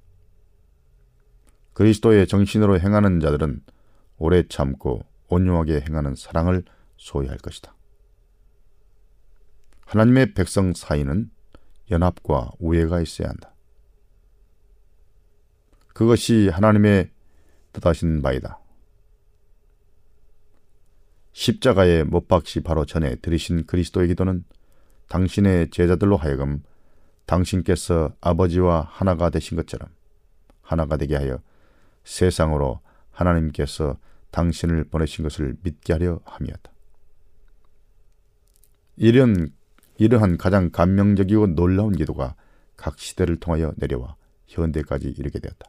그리스도의 1.74 2.26
정신으로 2.26 2.80
행하는 2.80 3.20
자들은 3.20 3.62
오래 4.16 4.47
참고 4.49 5.05
온유하게 5.28 5.84
행하는 5.88 6.14
사랑을 6.14 6.64
소유할 6.97 7.36
것이다. 7.38 7.74
하나님의 9.86 10.34
백성 10.34 10.72
사이는 10.72 11.30
연합과 11.90 12.53
우애가 12.59 13.01
있어야 13.03 13.28
한다. 13.28 13.55
그것이 15.92 16.49
하나님의 16.49 17.11
뜻하신 17.72 18.22
바이다. 18.22 18.63
십자가에 21.35 22.05
못 22.05 22.28
박시 22.28 22.61
바로 22.61 22.87
전에 22.87 23.16
들이신 23.16 23.66
그리스도의 23.66 24.09
기도는 24.09 24.45
당신의 25.09 25.70
제자들로 25.70 26.16
하여금 26.16 26.62
당신께서 27.26 28.14
아버지와 28.20 28.89
하나가 28.91 29.30
되신 29.30 29.57
것처럼 29.57 29.89
하나가 30.62 30.97
되게 30.97 31.16
하여 31.16 31.41
세상으로 32.05 32.80
하나님께서 33.11 33.99
당신을 34.30 34.85
보내신 34.85 35.24
것을 35.24 35.57
믿게 35.62 35.93
하려 35.93 36.20
함이었다. 36.24 36.72
이런 38.97 39.53
이러한 39.99 40.39
가장 40.39 40.70
감명적이고 40.70 41.55
놀라운 41.55 41.97
기도가 41.97 42.37
각 42.76 42.99
시대를 42.99 43.37
통하여 43.37 43.72
내려와 43.76 44.16
현대까지 44.47 45.09
이르게 45.09 45.41
되었다. 45.41 45.68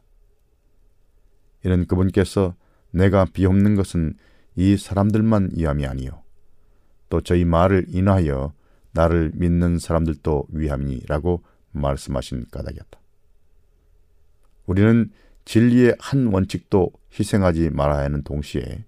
이는 1.64 1.88
그분께서 1.88 2.56
내가 2.92 3.26
비옵는 3.26 3.76
것은 3.76 4.16
이 4.56 4.78
사람들만 4.78 5.52
위함이 5.56 5.86
아니요 5.86 6.24
또 7.10 7.22
저희 7.22 7.46
말을 7.46 7.86
인하여 7.90 8.54
나를 8.92 9.32
믿는 9.36 9.78
사람들도 9.78 10.48
위함이라고 10.50 11.44
말씀하신 11.72 12.46
까닭이었다. 12.50 13.00
우리는 14.66 15.12
진리의 15.44 15.96
한 16.00 16.28
원칙도 16.28 16.92
희생하지 17.18 17.70
말아야 17.72 18.06
하는 18.06 18.24
동시에 18.24 18.86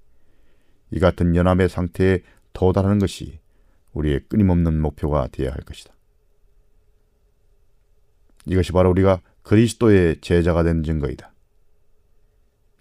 이 0.91 0.99
같은 0.99 1.36
연합의 1.36 1.70
상태에 1.70 2.22
도달하는 2.53 2.99
것이 2.99 3.39
우리의 3.93 4.22
끊임없는 4.30 4.82
목표가 4.82 5.28
되어야 5.32 5.51
할 5.51 5.59
것이다. 5.61 5.93
이것이 8.45 8.72
바로 8.72 8.89
우리가 8.89 9.22
그리스도의 9.43 10.22
제자가 10.22 10.63
된 10.63 10.84
증거이다. 10.84 11.34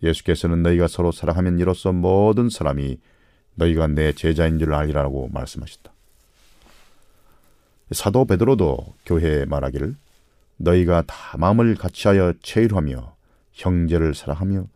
예수께서는 0.03 0.63
너희가 0.63 0.89
서로 0.89 1.13
사랑하면 1.13 1.59
이로써 1.59 1.93
모든 1.93 2.49
사람이 2.51 2.99
너희가 3.55 3.87
내 3.87 4.13
제자인 4.13 4.59
줄 4.59 4.75
알리라고 4.75 5.29
말씀하셨다. 5.29 5.93
사도 7.93 8.25
베드로도 8.25 8.95
교회에 9.07 9.45
말하기를 9.47 9.95
너희가 10.59 11.03
다 11.07 11.39
마음을 11.39 11.75
같이하여 11.77 12.35
체휼하며 12.43 13.15
형제를 13.53 14.15
사랑하며 14.15 14.67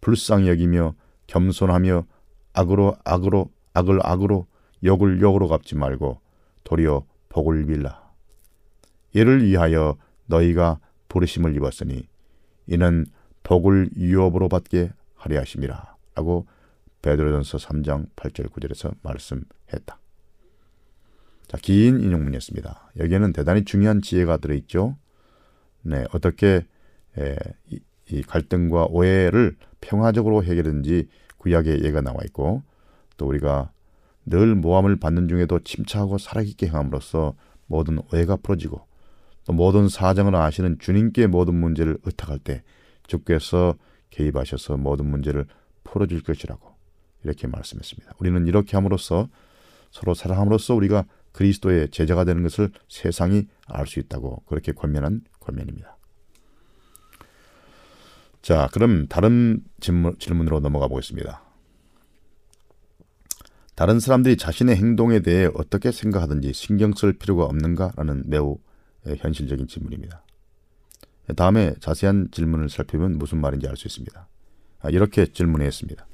불쌍히 0.00 0.48
여기며 0.48 0.94
겸손하며 1.26 2.06
악으로 2.52 2.96
악으로 3.04 3.50
악을 3.74 4.00
악으로 4.02 4.46
욕을 4.84 5.20
욕으로 5.20 5.48
갚지 5.48 5.76
말고 5.76 6.20
도리어 6.64 7.04
복을 7.28 7.66
빌라. 7.66 8.10
이를 9.12 9.44
위하여 9.44 9.96
너희가 10.26 10.78
부르심을 11.08 11.56
입었으니 11.56 12.08
이는 12.66 13.06
복을 13.50 13.90
유업으로 13.96 14.48
받게 14.48 14.92
하려 15.16 15.40
하심이라. 15.40 15.96
라고 16.14 16.46
베드로전서 17.02 17.58
3장 17.58 18.06
8절 18.14 18.48
9절에서 18.52 18.94
말씀했다. 19.02 19.98
자, 21.48 21.58
긴 21.60 22.00
인용문이었습니다. 22.00 22.92
여기에는 23.00 23.32
대단히 23.32 23.64
중요한 23.64 24.02
지혜가 24.02 24.36
들어있죠. 24.36 24.96
네, 25.82 26.04
어떻게 26.14 26.64
에, 27.18 27.36
이, 27.70 27.80
이 28.10 28.22
갈등과 28.22 28.86
오해를 28.88 29.56
평화적으로 29.80 30.44
해결하는지 30.44 31.08
구약에 31.38 31.80
예가 31.82 32.02
나와 32.02 32.18
있고 32.26 32.62
또 33.16 33.26
우리가 33.26 33.72
늘 34.26 34.54
모함을 34.54 35.00
받는 35.00 35.26
중에도 35.26 35.58
침착하고 35.58 36.18
살아있게 36.18 36.68
행함으로써 36.68 37.34
모든 37.66 37.98
오해가 38.12 38.36
풀어지고 38.36 38.86
또 39.44 39.52
모든 39.52 39.88
사정을 39.88 40.36
아시는 40.36 40.78
주님께 40.78 41.26
모든 41.26 41.56
문제를 41.56 41.98
의탁할 42.04 42.38
때 42.38 42.62
주께서 43.10 43.74
개입하셔서 44.10 44.76
모든 44.76 45.06
문제를 45.06 45.46
풀어줄 45.84 46.22
것이라고 46.22 46.74
이렇게 47.24 47.48
말씀했습니다. 47.48 48.14
우리는 48.18 48.46
이렇게 48.46 48.76
함으로써 48.76 49.28
서로 49.90 50.14
사랑함으로써 50.14 50.74
우리가 50.74 51.04
그리스도의 51.32 51.90
제자가 51.90 52.24
되는 52.24 52.42
것을 52.42 52.70
세상이 52.88 53.46
알 53.66 53.86
수 53.86 53.98
있다고 53.98 54.42
그렇게 54.46 54.72
권면한 54.72 55.22
권면입니다. 55.40 55.96
자, 58.42 58.68
그럼 58.72 59.06
다른 59.08 59.62
질문, 59.80 60.16
질문으로 60.18 60.60
넘어가 60.60 60.88
보겠습니다. 60.88 61.42
다른 63.74 63.98
사람들이 63.98 64.36
자신의 64.36 64.76
행동에 64.76 65.20
대해 65.20 65.48
어떻게 65.54 65.90
생각하든지 65.90 66.52
신경 66.52 66.92
쓸 66.94 67.12
필요가 67.12 67.44
없는가라는 67.44 68.24
매우 68.26 68.58
현실적인 69.04 69.66
질문입니다. 69.66 70.22
다음에 71.34 71.74
자세한 71.80 72.28
질문을 72.32 72.68
살펴보면 72.68 73.18
무슨 73.18 73.40
말인지 73.40 73.68
알 73.68 73.76
수 73.76 73.86
있습니다. 73.88 74.28
아, 74.80 74.90
이렇게 74.90 75.26
질문했습니다. 75.26 76.06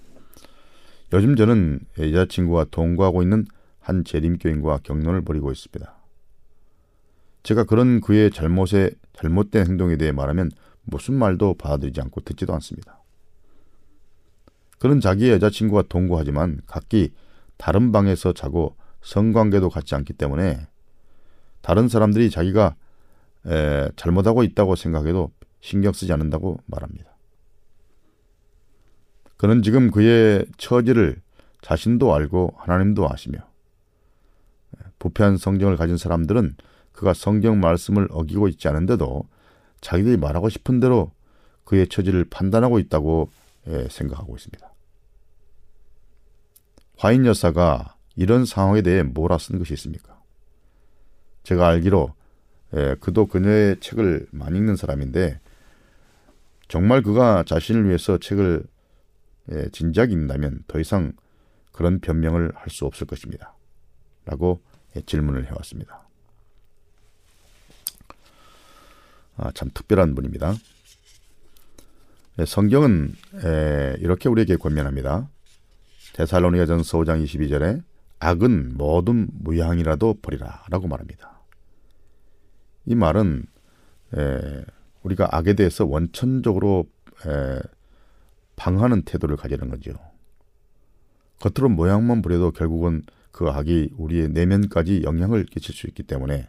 요즘 1.13 1.37
저는 1.37 1.81
여자친구와 1.99 2.67
동거하고 2.71 3.23
있는 3.23 3.47
한 3.81 4.05
재림교인과 4.05 4.81
경론을 4.83 5.23
벌이고 5.23 5.53
있습니다. 5.53 5.95
제가 7.45 7.65
그런 7.65 8.01
그의 8.01 8.33
잘못에 8.33 8.91
잘못된 9.13 9.67
행동에 9.67 9.97
대해 9.97 10.11
말하면 10.11 10.51
무슨 10.83 11.15
말도 11.15 11.55
받아들이지 11.55 12.01
않고 12.01 12.23
듣지도 12.23 12.53
않습니다. 12.55 13.03
그는 14.79 15.01
자기의 15.01 15.33
여자친구와 15.33 15.83
동거하지만 15.89 16.61
각기 16.67 17.13
다른 17.57 17.93
방에서 17.93 18.33
자고 18.33 18.77
성관계도 19.03 19.71
갖지 19.71 19.95
않기 19.95 20.13
때문에 20.15 20.67
다른 21.63 21.89
사람들이 21.89 22.31
자기가 22.31 22.75
에, 23.47 23.89
잘못하고 23.97 24.43
있다고 24.43 24.77
생각해도 24.77 25.33
신경 25.61 25.93
쓰지 25.93 26.13
않는다고 26.13 26.59
말합니다. 26.67 27.17
그는 29.37 29.63
지금 29.63 29.91
그의 29.91 30.47
처지를 30.57 31.21
자신도 31.63 32.15
알고 32.15 32.55
하나님도 32.57 33.09
아시며 33.11 33.39
부패한 34.99 35.37
성경을 35.37 35.77
가진 35.77 35.97
사람들은 35.97 36.57
그가 36.93 37.13
성경 37.13 37.61
말씀을 37.61 38.09
어기고 38.11 38.49
있지 38.49 38.69
않은데도 38.69 39.25
자기들이 39.81 40.17
말하고 40.17 40.49
싶은 40.49 40.81
대로 40.81 41.13
그의 41.65 41.89
처지를 41.89 42.25
판단하고 42.25 42.79
있다고 42.79 43.31
생각하고 43.91 44.37
있습니다. 44.37 44.73
화인 46.97 47.27
여사가 47.27 47.97
이런 48.15 48.47
상황에 48.47 48.81
대해 48.81 49.03
뭐라 49.03 49.37
쓴 49.37 49.59
것이 49.59 49.75
있습니까? 49.75 50.19
제가 51.43 51.69
알기로 51.69 52.15
그도 53.01 53.27
그녀의 53.27 53.81
책을 53.81 54.27
많이 54.31 54.59
읽는 54.59 54.77
사람인데 54.77 55.41
정말 56.69 57.03
그가 57.03 57.45
자신을 57.45 57.87
위해서 57.87 58.19
책을 58.19 58.65
진지하게 59.73 60.13
읽는다면 60.13 60.65
더 60.67 60.81
이상 60.81 61.13
그런 61.73 62.01
변명을 62.01 62.53
할 62.55 62.71
수 62.71 62.85
없을 62.87 63.07
것입니다. 63.07 63.55
라고 64.25 64.61
질문을 65.07 65.47
해왔습니다. 65.47 66.09
아, 69.37 69.53
참 69.53 69.71
특별한 69.73 70.15
분입니다. 70.15 70.55
성경은 72.45 73.15
이렇게 74.01 74.29
우리에게 74.29 74.57
권면합니다. 74.57 75.29
데살로니가전서 76.15 76.99
5장 76.99 77.23
22절에 77.25 77.83
악은 78.19 78.77
모든 78.77 79.29
무양이라도 79.33 80.19
버리라 80.23 80.65
라고 80.71 80.89
말합니다. 80.89 81.36
이 82.87 82.95
말은 82.95 83.45
우리가 85.03 85.29
악에 85.31 85.55
대해서 85.55 85.85
원천적으로 85.85 86.87
방하는 88.57 89.03
태도를 89.03 89.37
가지는 89.37 89.69
거죠. 89.69 89.93
겉으로 91.41 91.69
모양만 91.69 92.23
부려도 92.23 92.53
결국은 92.53 93.03
그 93.31 93.49
악이 93.51 93.91
우리의 93.99 94.31
내면까지 94.31 95.03
영향을 95.03 95.45
끼칠 95.45 95.75
수 95.75 95.87
있기 95.87 96.05
때문에 96.05 96.49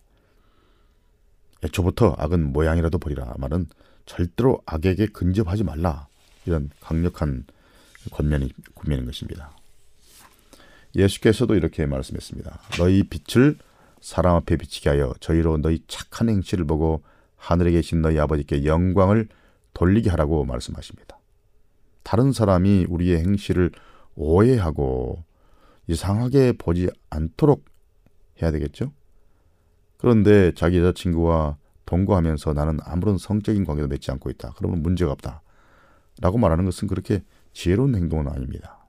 애초부터 1.64 2.16
악은 2.18 2.54
모양이라도 2.54 2.98
버리라 2.98 3.34
말은 3.38 3.66
절대로 4.06 4.62
악에게 4.66 5.08
근접하지 5.08 5.66
말라 5.66 6.08
이런 6.46 6.70
강력한 6.80 7.46
권면이 8.12 8.54
권면인 8.74 9.06
것입니다. 9.06 9.52
예수께서도 10.96 11.56
이렇게 11.56 11.86
말씀했습니다. 11.86 12.60
너희 12.78 13.04
빛을 13.04 13.58
사람 14.02 14.36
앞에 14.36 14.58
비치게 14.58 14.90
하여 14.90 15.14
저희로 15.20 15.58
너희 15.58 15.84
착한 15.88 16.30
행실을 16.30 16.66
보고 16.66 17.04
하늘에 17.36 17.72
계신 17.72 18.02
너희 18.02 18.20
아버지께 18.20 18.66
영광을 18.66 19.28
돌리게 19.74 20.10
하라고 20.12 20.46
말씀하십니다. 20.46 21.18
다른 22.04 22.32
사람이 22.32 22.86
우리의 22.90 23.20
행실을 23.20 23.72
오해하고 24.16 25.24
이상하게 25.88 26.54
보지 26.54 26.90
않도록 27.10 27.66
해야 28.42 28.52
되겠죠? 28.52 28.92
그런데 29.98 30.52
자기 30.54 30.78
여자친구와 30.80 31.58
동거하면서 31.86 32.54
나는 32.54 32.80
아무런 32.84 33.18
성적인 33.18 33.66
관계도 33.66 33.88
맺지 33.88 34.12
않고 34.12 34.30
있다. 34.30 34.54
그러면 34.58 34.82
문제가 34.82 35.12
없다. 35.12 35.42
라고 36.22 36.38
말하는 36.38 36.66
것은 36.66 36.88
그렇게 36.88 37.24
지혜로운 37.54 37.96
행동은 37.96 38.28
아닙니다. 38.28 38.88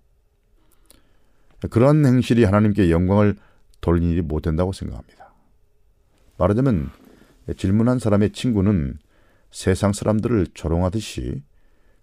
그러한 1.70 2.04
행실이 2.04 2.44
하나님께 2.44 2.90
영광을 2.90 3.36
돌리는 3.80 4.10
일이 4.10 4.22
못 4.22 4.42
된다고 4.42 4.72
생각합니다. 4.72 5.34
말하자면 6.36 6.90
질문한 7.56 7.98
사람의 7.98 8.32
친구는 8.32 8.98
세상 9.50 9.92
사람들을 9.92 10.48
조롱하듯이 10.54 11.42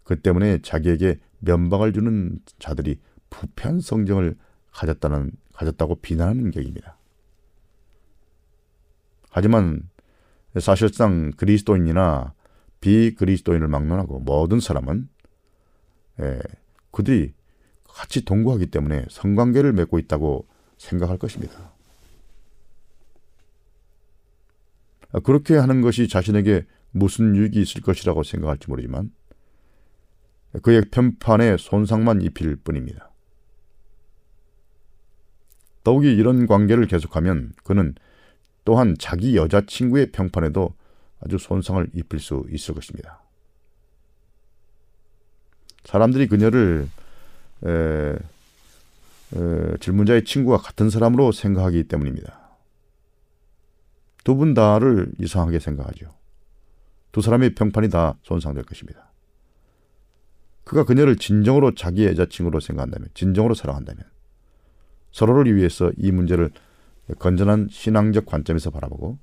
그 0.04 0.20
때문에 0.20 0.60
자기에게 0.62 1.20
면박을 1.40 1.94
주는 1.94 2.40
자들이 2.60 3.00
부패한 3.30 3.82
성정을 3.82 4.36
가졌다는 4.72 5.32
가졌다고 5.54 5.96
비난하는 5.96 6.52
격입니다. 6.52 6.98
하지만 9.30 9.90
사실상 10.60 11.32
그리스도인이나 11.32 12.34
비그리스도인을 12.82 13.68
막론하고 13.68 14.20
모든 14.20 14.60
사람은 14.60 15.10
예, 16.22 16.40
그들이 16.92 17.34
같이 17.84 18.24
동거하기 18.24 18.68
때문에 18.68 19.06
성관계를 19.10 19.74
맺고 19.74 20.00
있다고 20.00 20.48
생각할 20.86 21.18
것입니다. 21.18 21.72
그렇게 25.24 25.56
하는 25.56 25.82
것이 25.82 26.08
자신에게 26.08 26.66
무슨 26.92 27.36
유익이 27.36 27.62
있을 27.62 27.82
것이라고 27.82 28.24
생각할지 28.24 28.70
모르지만 28.70 29.12
그의 30.62 30.84
편판에 30.92 31.58
손상만 31.58 32.22
입힐 32.22 32.56
뿐입니다. 32.56 33.12
더욱이 35.84 36.14
이런 36.16 36.48
관계를 36.48 36.88
계속하면 36.88 37.54
그는 37.64 37.94
또한 38.64 38.96
자기 39.00 39.36
여자친구의 39.36 40.12
평판에도 40.12 40.74
아주 41.22 41.38
손상을 41.38 41.88
입힐 41.94 42.20
수 42.20 42.46
있을 42.50 42.74
것입니다. 42.74 43.22
사람들이 45.84 46.28
그녀를 46.28 46.90
에, 47.64 47.70
에, 47.70 48.16
질문자의 49.80 50.24
친구와 50.24 50.58
같은 50.58 50.90
사람으로 50.90 51.32
생각하기 51.32 51.86
때문입니다. 51.86 52.42
두 54.24 54.36
분 54.36 54.54
다를 54.54 55.12
이상하게 55.20 55.60
생각하죠. 55.60 56.10
두 57.12 57.22
사람의 57.22 57.56
평판이 57.56 57.90
다 57.90 58.18
손상될 58.24 58.64
것입니다. 58.64 59.12
그가 60.64 60.84
그녀를 60.84 61.16
진정으로 61.16 61.76
자기의 61.76 62.10
여자친구로 62.10 62.60
생각한다면, 62.60 63.10
진정으로 63.14 63.54
사랑한다면, 63.54 64.04
서로를 65.12 65.56
위해서 65.56 65.92
이 65.96 66.12
문제를 66.12 66.50
건전한 67.20 67.68
신앙적 67.70 68.26
관점에서 68.26 68.72
바라보고 68.72 69.20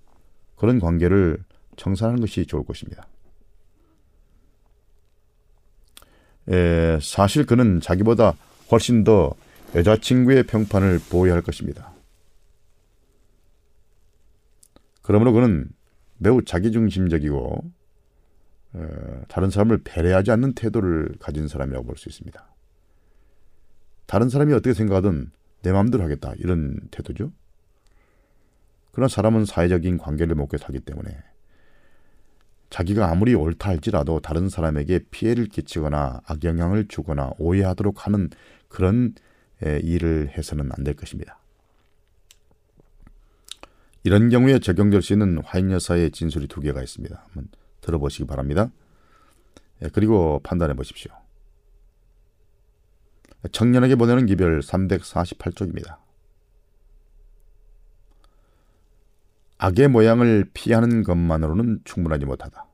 그런 0.57 0.78
관계를 0.78 1.42
청산하는 1.76 2.20
것이 2.20 2.46
좋을 2.46 2.64
것입니다. 2.64 3.09
에, 6.48 6.98
사실 7.00 7.44
그는 7.44 7.80
자기보다 7.80 8.34
훨씬 8.70 9.03
더 9.03 9.34
여자친구의 9.74 10.44
평판을 10.44 11.00
보호해야 11.10 11.34
할 11.34 11.42
것입니다. 11.42 11.92
그러므로 15.02 15.32
그는 15.32 15.70
매우 16.18 16.44
자기중심적이고 16.44 17.72
어, 18.74 19.22
다른 19.28 19.50
사람을 19.50 19.82
배려하지 19.82 20.30
않는 20.30 20.54
태도를 20.54 21.16
가진 21.20 21.48
사람이라고 21.48 21.84
볼 21.86 21.96
수 21.96 22.08
있습니다. 22.08 22.46
다른 24.06 24.28
사람이 24.28 24.52
어떻게 24.52 24.74
생각하든 24.74 25.30
내 25.62 25.72
마음대로 25.72 26.04
하겠다 26.04 26.32
이런 26.36 26.78
태도죠. 26.90 27.32
그러나 28.92 29.08
사람은 29.08 29.46
사회적인 29.46 29.98
관계를 29.98 30.34
맺고 30.34 30.58
살기 30.58 30.80
때문에 30.80 31.16
자기가 32.68 33.10
아무리 33.10 33.34
옳다 33.34 33.70
할지라도 33.70 34.20
다른 34.20 34.48
사람에게 34.48 35.00
피해를 35.10 35.46
끼치거나 35.46 36.20
악영향을 36.26 36.88
주거나 36.88 37.32
오해하도록 37.38 38.06
하는 38.06 38.30
그런 38.68 39.14
일을 39.62 40.30
해서는 40.36 40.70
안 40.76 40.84
될 40.84 40.94
것입니다. 40.94 41.38
이런 44.04 44.30
경우에 44.30 44.58
적용될 44.58 45.00
수 45.02 45.12
있는 45.12 45.38
화인 45.44 45.70
여사의 45.70 46.10
진술이 46.10 46.48
두 46.48 46.60
개가 46.60 46.82
있습니다. 46.82 47.22
한번 47.24 47.48
들어보시기 47.80 48.26
바랍니다. 48.26 48.70
그리고 49.92 50.40
판단해 50.42 50.74
보십시오. 50.74 51.12
청년에게 53.52 53.94
보내는 53.96 54.26
기별 54.26 54.60
348쪽입니다. 54.60 55.98
악의 59.58 59.88
모양을 59.88 60.50
피하는 60.52 61.04
것만으로는 61.04 61.80
충분하지 61.84 62.24
못하다. 62.24 62.66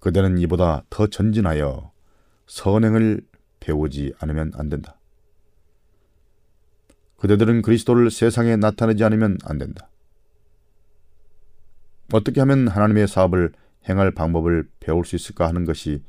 그대는 0.00 0.38
이보다 0.38 0.84
더 0.88 1.06
전진하여 1.06 1.92
선행을 2.46 3.20
배우지 3.60 4.14
않으면 4.18 4.52
안 4.54 4.70
된다. 4.70 4.96
그대들은 7.22 7.62
그리스도를 7.62 8.10
세상에 8.10 8.56
나타내지 8.56 9.04
않으면 9.04 9.38
안 9.44 9.56
된다. 9.56 9.88
어떻게 12.12 12.40
하면 12.40 12.66
하나님의 12.66 13.06
사업을 13.06 13.52
행할 13.88 14.10
방법을 14.10 14.68
배울 14.80 15.04
수 15.04 15.14
있을까 15.14 15.46
하는 15.46 15.64
것이 15.64 16.02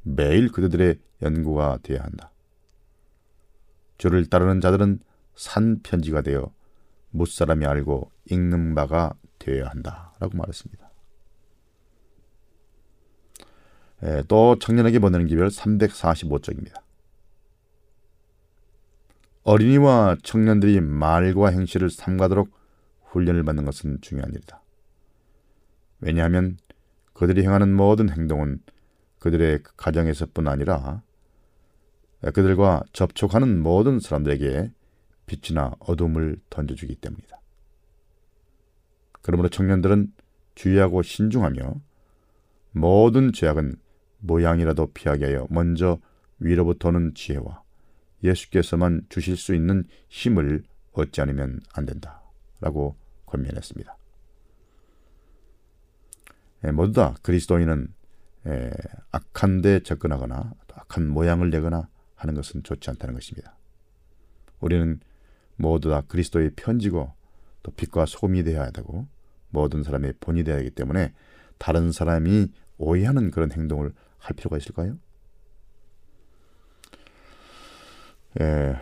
매일 0.00 0.50
그들의 0.50 0.98
연구가 1.20 1.80
되어야 1.82 2.02
한다. 2.02 2.32
주를 3.98 4.24
따르는 4.30 4.62
자들은 4.62 5.00
산 5.34 5.80
편지가 5.82 6.22
되어 6.22 6.50
무사람이 7.10 7.66
알고 7.66 8.10
읽는 8.30 8.74
바가 8.74 9.12
되어야 9.38 9.68
한다. 9.68 10.14
라고 10.20 10.38
말했습니다. 10.38 10.90
예, 14.04 14.22
또 14.26 14.58
청년에게 14.58 15.00
보내는 15.00 15.26
기별 15.26 15.48
345쪽입니다. 15.48 16.80
어린이와 19.42 20.16
청년들이 20.22 20.80
말과 20.80 21.48
행실을 21.48 21.90
삼가도록 21.90 22.50
훈련을 23.04 23.42
받는 23.44 23.64
것은 23.64 24.00
중요한 24.00 24.32
일이다. 24.32 24.62
왜냐하면 26.00 26.58
그들이 27.12 27.42
행하는 27.42 27.74
모든 27.74 28.10
행동은 28.10 28.60
그들의 29.18 29.62
가정에서뿐 29.76 30.48
아니라 30.48 31.02
그들과 32.20 32.82
접촉하는 32.92 33.62
모든 33.62 33.98
사람들에게 33.98 34.72
빛이나 35.26 35.74
어둠을 35.78 36.40
던져주기 36.50 36.96
때문이다. 36.96 37.40
그러므로 39.22 39.48
청년들은 39.48 40.12
주의하고 40.54 41.02
신중하며 41.02 41.80
모든 42.72 43.32
죄악은 43.32 43.76
모양이라도 44.18 44.92
피하게 44.92 45.26
하여 45.26 45.46
먼저 45.50 45.98
위로부터는 46.38 47.14
지혜와 47.14 47.59
예수께서만 48.22 49.02
주실 49.08 49.36
수 49.36 49.54
있는 49.54 49.84
힘을 50.08 50.64
얻지 50.92 51.20
않으면 51.20 51.60
안 51.72 51.86
된다. 51.86 52.22
라고 52.60 52.96
권면했습니다. 53.26 53.96
예, 56.64 56.70
모두 56.72 56.92
다 56.92 57.14
그리스도인은 57.22 57.88
예, 58.46 58.70
악한 59.12 59.62
데 59.62 59.80
접근하거나 59.80 60.54
악한 60.74 61.08
모양을 61.08 61.50
내거나 61.50 61.88
하는 62.14 62.34
것은 62.34 62.62
좋지 62.62 62.90
않다는 62.90 63.14
것입니다. 63.14 63.56
우리는 64.60 65.00
모두 65.56 65.88
다 65.90 66.02
그리스도의 66.02 66.52
편지고 66.56 67.12
또 67.62 67.70
빛과 67.72 68.06
소금이 68.06 68.44
되어야 68.44 68.70
되고 68.70 69.06
모든 69.50 69.82
사람의 69.82 70.14
본이 70.20 70.44
되어야 70.44 70.58
하기 70.58 70.70
때문에 70.70 71.12
다른 71.58 71.92
사람이 71.92 72.48
오해하는 72.78 73.30
그런 73.30 73.52
행동을 73.52 73.92
할 74.18 74.36
필요가 74.36 74.56
있을까요? 74.56 74.98
예, 78.40 78.76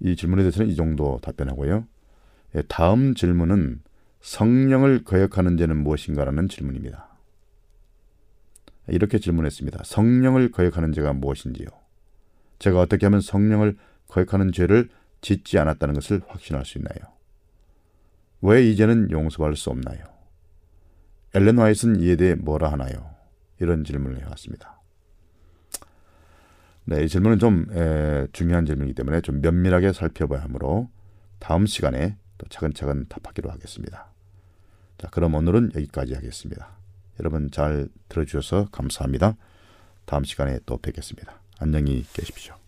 이 0.00 0.16
질문에 0.16 0.42
대해서는 0.42 0.70
이 0.70 0.76
정도 0.76 1.18
답변하고요. 1.22 1.86
예, 2.56 2.62
다음 2.68 3.14
질문은 3.14 3.82
성령을 4.20 5.04
거역하는 5.04 5.56
죄는 5.56 5.76
무엇인가라는 5.78 6.48
질문입니다. 6.48 7.08
이렇게 8.88 9.18
질문했습니다. 9.18 9.82
성령을 9.84 10.50
거역하는 10.50 10.92
죄가 10.92 11.12
무엇인지요? 11.12 11.66
제가 12.58 12.80
어떻게 12.80 13.06
하면 13.06 13.20
성령을 13.20 13.76
거역하는 14.08 14.52
죄를 14.52 14.88
짓지 15.20 15.58
않았다는 15.58 15.94
것을 15.94 16.22
확신할 16.26 16.64
수 16.64 16.78
있나요? 16.78 17.12
왜 18.40 18.64
이제는 18.68 19.10
용서할 19.10 19.56
수 19.56 19.70
없나요? 19.70 20.04
엘렌 21.34 21.58
화이트는 21.58 22.00
이에 22.00 22.16
대해 22.16 22.34
뭐라 22.34 22.72
하나요? 22.72 23.14
이런 23.60 23.84
질문을 23.84 24.20
해왔습니다. 24.22 24.77
네, 26.88 27.04
이 27.04 27.08
질문은 27.08 27.38
좀 27.38 27.66
에, 27.70 28.26
중요한 28.32 28.64
질문이기 28.64 28.94
때문에 28.94 29.20
좀 29.20 29.42
면밀하게 29.42 29.92
살펴봐야 29.92 30.42
하므로 30.44 30.88
다음 31.38 31.66
시간에 31.66 32.16
또 32.38 32.46
차근차근 32.48 33.08
답하기로 33.10 33.50
하겠습니다. 33.50 34.10
자, 34.96 35.08
그럼 35.10 35.34
오늘은 35.34 35.72
여기까지 35.74 36.14
하겠습니다. 36.14 36.78
여러분 37.20 37.50
잘 37.50 37.88
들어주셔서 38.08 38.68
감사합니다. 38.72 39.36
다음 40.06 40.24
시간에 40.24 40.60
또 40.64 40.78
뵙겠습니다. 40.78 41.42
안녕히 41.58 42.06
계십시오. 42.14 42.67